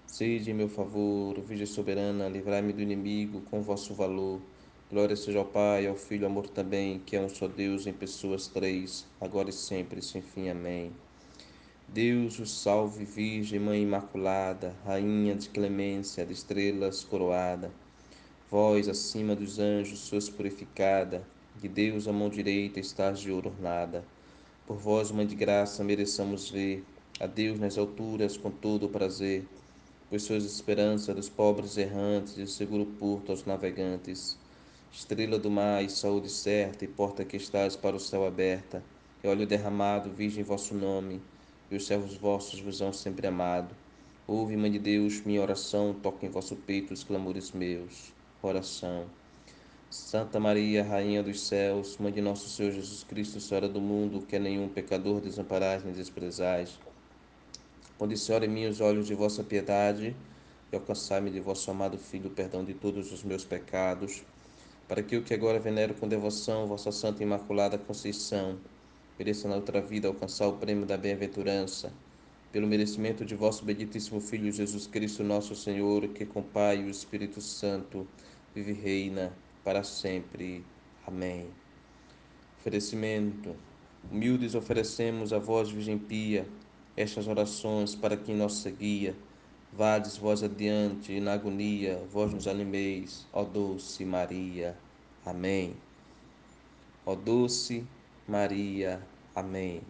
Sede 0.07 0.51
em 0.51 0.55
meu 0.55 0.69
favor, 0.69 1.41
Virgem 1.41 1.67
soberana, 1.67 2.29
livrai-me 2.29 2.73
do 2.73 2.83
inimigo 2.83 3.41
com 3.43 3.63
vosso 3.63 3.95
valor 3.95 4.41
Glória 4.93 5.17
seja 5.17 5.39
ao 5.39 5.47
Pai, 5.47 5.87
ao 5.87 5.97
Filho, 5.97 6.27
amor 6.27 6.47
também, 6.51 6.99
que 6.99 7.17
é 7.17 7.21
um 7.23 7.27
só 7.27 7.49
Deus 7.49 7.87
em 7.87 7.95
pessoas 7.95 8.47
três, 8.47 9.07
agora 9.19 9.49
e 9.49 9.53
sempre, 9.53 10.03
sem 10.03 10.21
fim. 10.21 10.51
Amém. 10.51 10.93
Deus 11.89 12.39
o 12.39 12.45
salve, 12.45 13.07
Virgem, 13.07 13.59
Mãe 13.59 13.83
Imaculada, 13.83 14.77
Rainha 14.85 15.35
de 15.35 15.49
clemência, 15.49 16.27
de 16.27 16.35
estrelas 16.35 17.03
coroada. 17.05 17.73
Vós, 18.51 18.87
acima 18.87 19.35
dos 19.35 19.59
anjos, 19.59 19.99
sois 20.01 20.29
purificada, 20.29 21.27
de 21.59 21.69
Deus 21.69 22.07
a 22.07 22.13
mão 22.13 22.29
direita 22.29 22.79
estás 22.79 23.19
de 23.19 23.33
ouro 23.33 23.49
ornada. 23.49 24.05
Por 24.67 24.77
vós, 24.77 25.11
Mãe 25.11 25.27
de 25.27 25.35
Graça, 25.35 25.83
mereçamos 25.83 26.49
ver 26.49 26.85
a 27.19 27.27
Deus 27.27 27.59
nas 27.59 27.77
alturas 27.77 28.37
com 28.37 28.49
todo 28.49 28.87
o 28.87 28.89
prazer, 28.89 29.45
pois 30.09 30.23
sois 30.23 30.45
esperança 30.45 31.13
dos 31.13 31.29
pobres 31.29 31.77
errantes 31.77 32.39
e 32.39 32.43
o 32.43 32.47
seguro 32.47 32.87
porto 32.87 33.33
aos 33.33 33.45
navegantes. 33.45 34.39
Estrela 34.93 35.37
do 35.37 35.51
mar 35.51 35.83
e 35.83 35.91
saúde 35.91 36.29
certa, 36.29 36.85
e 36.85 36.89
porta 36.89 37.25
que 37.25 37.37
estás 37.37 37.75
para 37.75 37.97
o 37.97 38.01
céu 38.01 38.25
aberta, 38.25 38.85
e 39.25 39.27
óleo 39.27 39.47
derramado, 39.47 40.11
virgem 40.11 40.45
vosso 40.45 40.75
nome, 40.75 41.21
e 41.69 41.77
os 41.77 41.85
servos 41.85 42.17
vossos 42.17 42.61
vos 42.61 42.81
hão 42.81 42.93
sempre 42.93 43.27
amado. 43.27 43.75
Ouve, 44.29 44.57
Mãe 44.57 44.71
de 44.71 44.79
Deus, 44.79 45.23
minha 45.23 45.43
oração, 45.43 45.93
toque 45.93 46.25
em 46.25 46.31
vosso 46.31 46.55
peito 46.55 46.95
os 46.95 47.03
clamores 47.03 47.51
meus. 47.51 48.13
Oração. 48.41 49.07
Santa 49.93 50.41
Maria, 50.41 50.83
Rainha 50.83 51.23
dos 51.23 51.47
céus, 51.47 51.99
Mãe 51.99 52.11
de 52.11 52.23
nosso 52.23 52.49
Senhor 52.49 52.73
Jesus 52.73 53.05
Cristo, 53.05 53.39
Senhora 53.39 53.69
do 53.69 53.79
mundo, 53.79 54.23
que 54.23 54.35
a 54.35 54.39
nenhum 54.39 54.67
pecador 54.67 55.21
desamparais 55.21 55.85
nem 55.85 55.93
desprezais. 55.93 56.81
Ponde, 57.99 58.15
em 58.43 58.49
mim 58.49 58.65
os 58.65 58.81
olhos 58.81 59.07
de 59.07 59.15
vossa 59.15 59.45
piedade 59.45 60.17
e 60.73 60.75
alcançai-me 60.75 61.31
de 61.31 61.41
vosso 61.41 61.71
amado 61.71 61.99
Filho 61.99 62.29
o 62.29 62.33
perdão 62.33 62.65
de 62.65 62.73
todos 62.73 63.13
os 63.13 63.23
meus 63.23 63.45
pecados, 63.45 64.25
para 64.89 65.03
que 65.03 65.15
o 65.15 65.23
que 65.23 65.35
agora 65.35 65.61
venero 65.61 65.93
com 65.93 66.09
devoção, 66.09 66.67
vossa 66.67 66.91
Santa 66.91 67.23
Imaculada 67.23 67.77
Conceição, 67.77 68.59
mereça 69.19 69.47
na 69.47 69.57
outra 69.57 69.83
vida 69.83 70.09
alcançar 70.09 70.49
o 70.49 70.55
prêmio 70.55 70.87
da 70.87 70.97
bem-aventurança, 70.97 71.93
pelo 72.51 72.67
merecimento 72.67 73.27
de 73.27 73.35
vosso 73.35 73.63
benditíssimo 73.63 74.23
Filho 74.23 74.51
Jesus 74.51 74.87
Cristo, 74.87 75.23
nosso 75.23 75.55
Senhor, 75.55 76.09
que 76.09 76.25
com 76.25 76.43
Pai 76.43 76.79
e 76.79 76.85
o 76.85 76.89
Espírito 76.89 77.43
Santo 77.43 78.09
vive 78.55 78.71
e 78.71 78.75
reina 78.75 79.31
para 79.65 79.83
sempre. 79.83 80.65
Amém. 81.07 81.49
Oferecimento. 82.61 83.55
Humildes 84.11 84.55
oferecemos 84.55 85.33
a 85.33 85.39
vós, 85.39 85.71
Virgem 85.71 85.99
Pia, 85.99 86.47
estas 86.97 87.27
orações 87.27 87.95
para 87.95 88.17
que 88.17 88.33
em 88.33 88.37
nossa 88.37 88.71
guia 88.71 89.17
vades 89.73 90.17
vós 90.17 90.43
adiante 90.43 91.13
e 91.13 91.21
na 91.21 91.33
agonia 91.33 92.03
vós 92.13 92.33
nos 92.33 92.47
animeis, 92.47 93.27
ó 93.33 93.45
doce 93.45 94.05
Maria. 94.05 94.77
Amém. 95.25 95.75
Ó 97.07 97.15
doce 97.15 97.87
Maria. 98.29 99.01
Amém. 99.35 99.81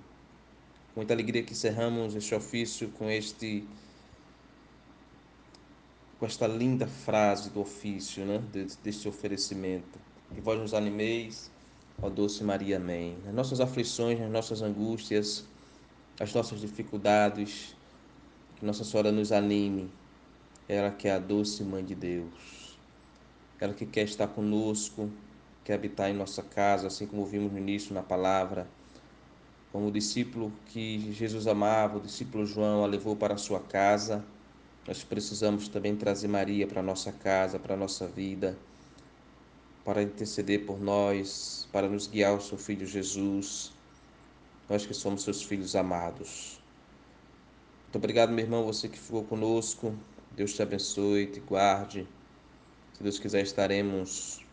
Muita 0.94 1.14
alegria 1.14 1.42
que 1.42 1.52
encerramos 1.52 2.14
este 2.14 2.34
ofício 2.34 2.88
com 2.90 3.10
este 3.10 3.66
com 6.22 6.26
esta 6.26 6.46
linda 6.46 6.86
frase 6.86 7.50
do 7.50 7.60
ofício, 7.62 8.24
né? 8.24 8.40
deste 8.84 9.08
oferecimento. 9.08 9.98
Que 10.32 10.40
vós 10.40 10.56
nos 10.56 10.72
animeis, 10.72 11.50
ó 12.00 12.08
doce 12.08 12.44
Maria, 12.44 12.76
amém. 12.76 13.18
Nas 13.24 13.34
nossas 13.34 13.60
aflições, 13.60 14.20
nas 14.20 14.30
nossas 14.30 14.62
angústias, 14.62 15.44
as 16.20 16.32
nossas 16.32 16.60
dificuldades, 16.60 17.74
que 18.54 18.64
Nossa 18.64 18.84
Senhora 18.84 19.10
nos 19.10 19.32
anime. 19.32 19.90
Ela 20.68 20.92
que 20.92 21.08
é 21.08 21.14
a 21.14 21.18
doce 21.18 21.64
Mãe 21.64 21.84
de 21.84 21.96
Deus. 21.96 22.78
Ela 23.58 23.74
que 23.74 23.84
quer 23.84 24.04
estar 24.04 24.28
conosco, 24.28 25.10
quer 25.64 25.74
habitar 25.74 26.08
em 26.08 26.14
nossa 26.14 26.44
casa, 26.44 26.86
assim 26.86 27.04
como 27.04 27.26
vimos 27.26 27.50
no 27.50 27.58
início 27.58 27.92
na 27.92 28.02
palavra. 28.04 28.68
Como 29.72 29.88
o 29.88 29.90
discípulo 29.90 30.52
que 30.66 31.12
Jesus 31.12 31.48
amava, 31.48 31.98
o 31.98 32.00
discípulo 32.00 32.46
João, 32.46 32.84
a 32.84 32.86
levou 32.86 33.16
para 33.16 33.34
a 33.34 33.38
sua 33.38 33.58
casa 33.58 34.24
nós 34.86 35.04
precisamos 35.04 35.68
também 35.68 35.96
trazer 35.96 36.28
Maria 36.28 36.66
para 36.66 36.82
nossa 36.82 37.12
casa, 37.12 37.58
para 37.58 37.76
nossa 37.76 38.06
vida, 38.06 38.58
para 39.84 40.02
interceder 40.02 40.66
por 40.66 40.80
nós, 40.80 41.68
para 41.72 41.88
nos 41.88 42.06
guiar 42.06 42.32
ao 42.32 42.40
seu 42.40 42.58
Filho 42.58 42.86
Jesus, 42.86 43.72
nós 44.68 44.84
que 44.84 44.94
somos 44.94 45.22
seus 45.22 45.42
filhos 45.42 45.76
amados. 45.76 46.60
Muito 47.84 47.96
obrigado, 47.96 48.32
meu 48.32 48.44
irmão, 48.44 48.64
você 48.64 48.88
que 48.88 48.98
ficou 48.98 49.22
conosco. 49.24 49.94
Deus 50.34 50.54
te 50.54 50.62
abençoe, 50.62 51.26
te 51.26 51.40
guarde. 51.40 52.08
Se 52.94 53.02
Deus 53.02 53.18
quiser, 53.18 53.42
estaremos 53.42 54.44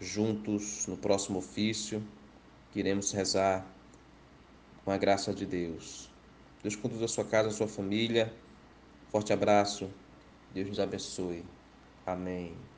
juntos 0.00 0.86
no 0.86 0.96
próximo 0.96 1.38
ofício, 1.38 2.02
que 2.72 2.80
iremos 2.80 3.12
rezar 3.12 3.66
com 4.84 4.90
a 4.90 4.96
graça 4.96 5.34
de 5.34 5.44
Deus. 5.44 6.10
Deus 6.62 6.76
conduz 6.76 7.02
a 7.02 7.08
sua 7.08 7.24
casa, 7.24 7.48
a 7.48 7.52
sua 7.52 7.68
família. 7.68 8.32
Forte 9.16 9.32
abraço. 9.32 9.90
Deus 10.52 10.68
nos 10.68 10.78
abençoe. 10.78 11.42
Amém. 12.04 12.75